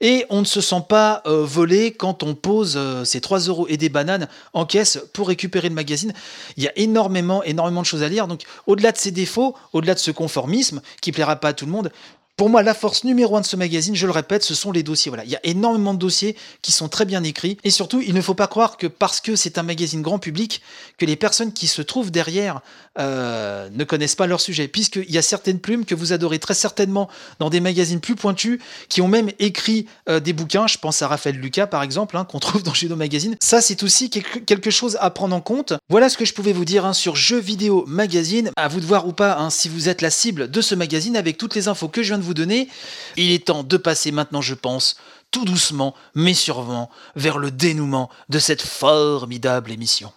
et 0.00 0.26
on 0.30 0.40
ne 0.40 0.44
se 0.44 0.60
sent 0.60 0.82
pas 0.88 1.22
euh, 1.26 1.44
volé 1.44 1.92
quand 1.92 2.22
on 2.22 2.34
pose 2.34 2.74
euh, 2.76 3.04
ses 3.04 3.20
3 3.20 3.40
euros 3.40 3.66
et 3.68 3.76
des 3.76 3.88
bananes 3.88 4.28
en 4.52 4.66
caisse 4.66 4.98
pour 5.12 5.28
récupérer 5.28 5.68
le 5.68 5.74
magazine. 5.74 6.12
Il 6.56 6.64
y 6.64 6.68
a 6.68 6.72
énormément, 6.76 7.42
énormément 7.44 7.82
de 7.82 7.86
choses 7.86 8.02
à 8.02 8.08
lire. 8.08 8.26
Donc 8.26 8.42
au-delà 8.66 8.92
de 8.92 8.98
ces 8.98 9.12
défauts, 9.12 9.54
au-delà 9.72 9.94
de 9.94 10.00
ce 10.00 10.10
conformisme 10.10 10.82
qui 11.00 11.12
plaira 11.12 11.36
pas 11.36 11.48
à 11.48 11.52
tout 11.52 11.66
le 11.66 11.72
monde, 11.72 11.90
pour 12.36 12.50
moi, 12.50 12.62
la 12.62 12.74
force 12.74 13.04
numéro 13.04 13.34
un 13.38 13.40
de 13.40 13.46
ce 13.46 13.56
magazine, 13.56 13.94
je 13.94 14.04
le 14.04 14.12
répète, 14.12 14.42
ce 14.42 14.54
sont 14.54 14.70
les 14.70 14.82
dossiers. 14.82 15.08
Voilà, 15.08 15.24
il 15.24 15.30
y 15.30 15.36
a 15.36 15.40
énormément 15.42 15.94
de 15.94 15.98
dossiers 15.98 16.36
qui 16.60 16.70
sont 16.70 16.90
très 16.90 17.06
bien 17.06 17.24
écrits. 17.24 17.56
Et 17.64 17.70
surtout, 17.70 18.02
il 18.02 18.12
ne 18.12 18.20
faut 18.20 18.34
pas 18.34 18.46
croire 18.46 18.76
que 18.76 18.86
parce 18.86 19.22
que 19.22 19.36
c'est 19.36 19.56
un 19.56 19.62
magazine 19.62 20.02
grand 20.02 20.18
public, 20.18 20.60
que 20.98 21.06
les 21.06 21.16
personnes 21.16 21.54
qui 21.54 21.66
se 21.66 21.80
trouvent 21.80 22.10
derrière 22.10 22.60
euh, 22.98 23.68
ne 23.72 23.84
connaissent 23.84 24.14
pas 24.14 24.26
leur 24.26 24.40
sujet. 24.40 24.68
Puisqu'il 24.68 25.10
y 25.10 25.18
a 25.18 25.22
certaines 25.22 25.58
plumes 25.58 25.84
que 25.84 25.94
vous 25.94 26.12
adorez 26.12 26.38
très 26.38 26.54
certainement 26.54 27.08
dans 27.38 27.50
des 27.50 27.60
magazines 27.60 28.00
plus 28.00 28.16
pointus, 28.16 28.58
qui 28.88 29.00
ont 29.00 29.08
même 29.08 29.30
écrit 29.38 29.86
euh, 30.08 30.20
des 30.20 30.32
bouquins. 30.32 30.66
Je 30.66 30.78
pense 30.78 31.02
à 31.02 31.08
Raphaël 31.08 31.36
Lucas, 31.36 31.66
par 31.66 31.82
exemple, 31.82 32.16
hein, 32.16 32.24
qu'on 32.24 32.38
trouve 32.40 32.62
dans 32.62 32.74
Judo 32.74 32.96
Magazine. 32.96 33.36
Ça, 33.40 33.60
c'est 33.60 33.82
aussi 33.82 34.10
quelque, 34.10 34.70
chose 34.70 34.96
à 35.00 35.10
prendre 35.10 35.34
en 35.34 35.40
compte. 35.40 35.74
Voilà 35.88 36.08
ce 36.08 36.16
que 36.16 36.24
je 36.24 36.34
pouvais 36.34 36.52
vous 36.52 36.64
dire 36.64 36.84
hein, 36.84 36.92
sur 36.92 37.16
Jeux 37.16 37.38
Vidéo 37.38 37.84
Magazine. 37.86 38.50
À 38.56 38.68
vous 38.68 38.80
de 38.80 38.86
voir 38.86 39.06
ou 39.06 39.12
pas 39.12 39.38
hein, 39.38 39.50
si 39.50 39.68
vous 39.68 39.88
êtes 39.88 40.02
la 40.02 40.10
cible 40.10 40.50
de 40.50 40.60
ce 40.60 40.74
magazine 40.74 41.16
avec 41.16 41.38
toutes 41.38 41.54
les 41.54 41.68
infos 41.68 41.88
que 41.88 42.02
je 42.02 42.08
viens 42.08 42.18
de 42.18 42.24
vous 42.24 42.34
donner. 42.34 42.68
Il 43.16 43.30
est 43.30 43.46
temps 43.46 43.62
de 43.62 43.76
passer 43.76 44.10
maintenant, 44.10 44.40
je 44.40 44.54
pense, 44.54 44.96
tout 45.30 45.44
doucement, 45.44 45.94
mais 46.14 46.34
sûrement, 46.34 46.90
vers 47.14 47.38
le 47.38 47.50
dénouement 47.50 48.10
de 48.28 48.38
cette 48.38 48.62
formidable 48.62 49.70
émission. 49.70 50.12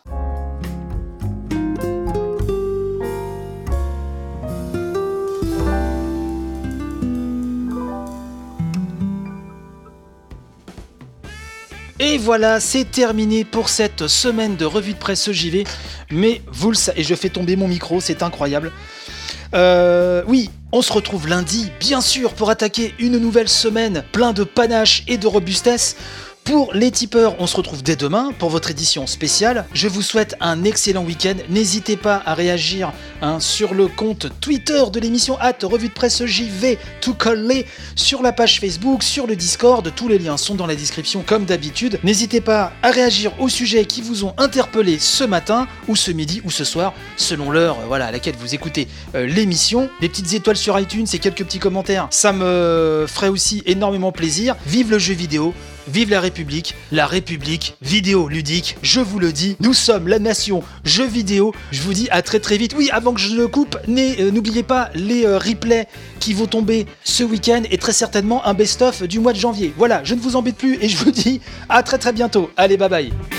Voilà, 12.19 12.59
c'est 12.59 12.85
terminé 12.85 13.45
pour 13.45 13.69
cette 13.69 14.07
semaine 14.07 14.55
de 14.55 14.65
revue 14.65 14.93
de 14.93 14.97
presse 14.97 15.31
JV. 15.31 15.63
Mais 16.11 16.41
vous 16.51 16.69
le 16.69 16.75
savez, 16.75 17.01
et 17.01 17.03
je 17.03 17.15
fais 17.15 17.29
tomber 17.29 17.55
mon 17.55 17.67
micro, 17.67 18.01
c'est 18.01 18.23
incroyable. 18.23 18.71
Euh, 19.55 20.21
oui, 20.27 20.49
on 20.71 20.81
se 20.81 20.93
retrouve 20.93 21.27
lundi, 21.27 21.71
bien 21.79 22.01
sûr, 22.01 22.33
pour 22.33 22.49
attaquer 22.49 22.93
une 22.99 23.17
nouvelle 23.17 23.49
semaine 23.49 24.03
plein 24.11 24.33
de 24.33 24.43
panache 24.43 25.03
et 25.07 25.17
de 25.17 25.27
robustesse. 25.27 25.95
Pour 26.49 26.73
les 26.73 26.89
tipeurs, 26.89 27.35
on 27.37 27.45
se 27.45 27.55
retrouve 27.55 27.83
dès 27.83 27.95
demain 27.95 28.31
pour 28.39 28.49
votre 28.49 28.71
édition 28.71 29.05
spéciale. 29.05 29.67
Je 29.71 29.87
vous 29.87 30.01
souhaite 30.01 30.35
un 30.41 30.63
excellent 30.63 31.05
week-end. 31.05 31.35
N'hésitez 31.47 31.95
pas 31.95 32.23
à 32.25 32.33
réagir 32.33 32.91
hein, 33.21 33.39
sur 33.39 33.75
le 33.75 33.85
compte 33.85 34.25
Twitter 34.41 34.81
de 34.91 34.99
l'émission 34.99 35.37
at 35.39 35.53
revue 35.61 35.89
de 35.89 35.93
presse 35.93 36.25
JV 36.25 36.79
tout 37.01 37.13
coller 37.13 37.67
sur 37.95 38.23
la 38.23 38.31
page 38.31 38.59
Facebook, 38.59 39.03
sur 39.03 39.27
le 39.27 39.35
Discord. 39.35 39.93
Tous 39.95 40.07
les 40.07 40.17
liens 40.17 40.37
sont 40.37 40.55
dans 40.55 40.65
la 40.65 40.73
description 40.73 41.23
comme 41.23 41.45
d'habitude. 41.45 41.99
N'hésitez 42.03 42.41
pas 42.41 42.71
à 42.81 42.89
réagir 42.89 43.31
aux 43.39 43.49
sujets 43.49 43.85
qui 43.85 44.01
vous 44.01 44.25
ont 44.25 44.33
interpellé 44.39 44.97
ce 44.97 45.23
matin 45.25 45.67
ou 45.87 45.95
ce 45.95 46.09
midi 46.09 46.41
ou 46.45 46.49
ce 46.49 46.63
soir 46.63 46.95
selon 47.15 47.51
l'heure 47.51 47.77
euh, 47.77 47.85
voilà, 47.85 48.07
à 48.07 48.11
laquelle 48.11 48.35
vous 48.39 48.55
écoutez 48.55 48.87
euh, 49.13 49.27
l'émission. 49.27 49.87
Des 50.01 50.09
petites 50.09 50.33
étoiles 50.33 50.57
sur 50.57 50.79
iTunes 50.79 51.05
et 51.13 51.19
quelques 51.19 51.43
petits 51.43 51.59
commentaires, 51.59 52.07
ça 52.09 52.33
me 52.33 53.05
ferait 53.07 53.29
aussi 53.29 53.61
énormément 53.67 54.11
plaisir. 54.11 54.55
Vive 54.65 54.89
le 54.89 54.97
jeu 54.97 55.13
vidéo 55.13 55.53
Vive 55.91 56.11
la 56.11 56.21
République, 56.21 56.75
la 56.91 57.07
République 57.07 57.75
vidéo 57.81 58.27
ludique, 58.27 58.77
je 58.83 58.99
vous 58.99 59.17
le 59.17 59.31
dis, 59.31 59.57
nous 59.59 59.73
sommes 59.73 60.07
la 60.07 60.19
nation 60.19 60.61
jeux 60.83 61.07
vidéo. 61.07 61.53
Je 61.71 61.81
vous 61.81 61.93
dis 61.93 62.07
à 62.11 62.21
très 62.21 62.39
très 62.39 62.57
vite. 62.57 62.75
Oui, 62.77 62.89
avant 62.91 63.13
que 63.13 63.19
je 63.19 63.35
le 63.35 63.47
coupe, 63.47 63.77
euh, 63.87 64.31
n'oubliez 64.31 64.63
pas 64.63 64.89
les 64.93 65.25
euh, 65.25 65.37
replays 65.39 65.87
qui 66.19 66.33
vont 66.33 66.45
tomber 66.45 66.85
ce 67.03 67.23
week-end 67.23 67.63
et 67.71 67.77
très 67.77 67.93
certainement 67.93 68.45
un 68.45 68.53
best-of 68.53 69.03
du 69.03 69.19
mois 69.19 69.33
de 69.33 69.39
janvier. 69.39 69.73
Voilà, 69.77 70.03
je 70.03 70.13
ne 70.13 70.19
vous 70.19 70.35
embête 70.35 70.57
plus 70.57 70.77
et 70.79 70.89
je 70.89 70.97
vous 70.97 71.11
dis 71.11 71.41
à 71.69 71.81
très 71.81 71.97
très 71.97 72.13
bientôt. 72.13 72.51
Allez, 72.55 72.77
bye 72.77 72.89
bye. 72.89 73.38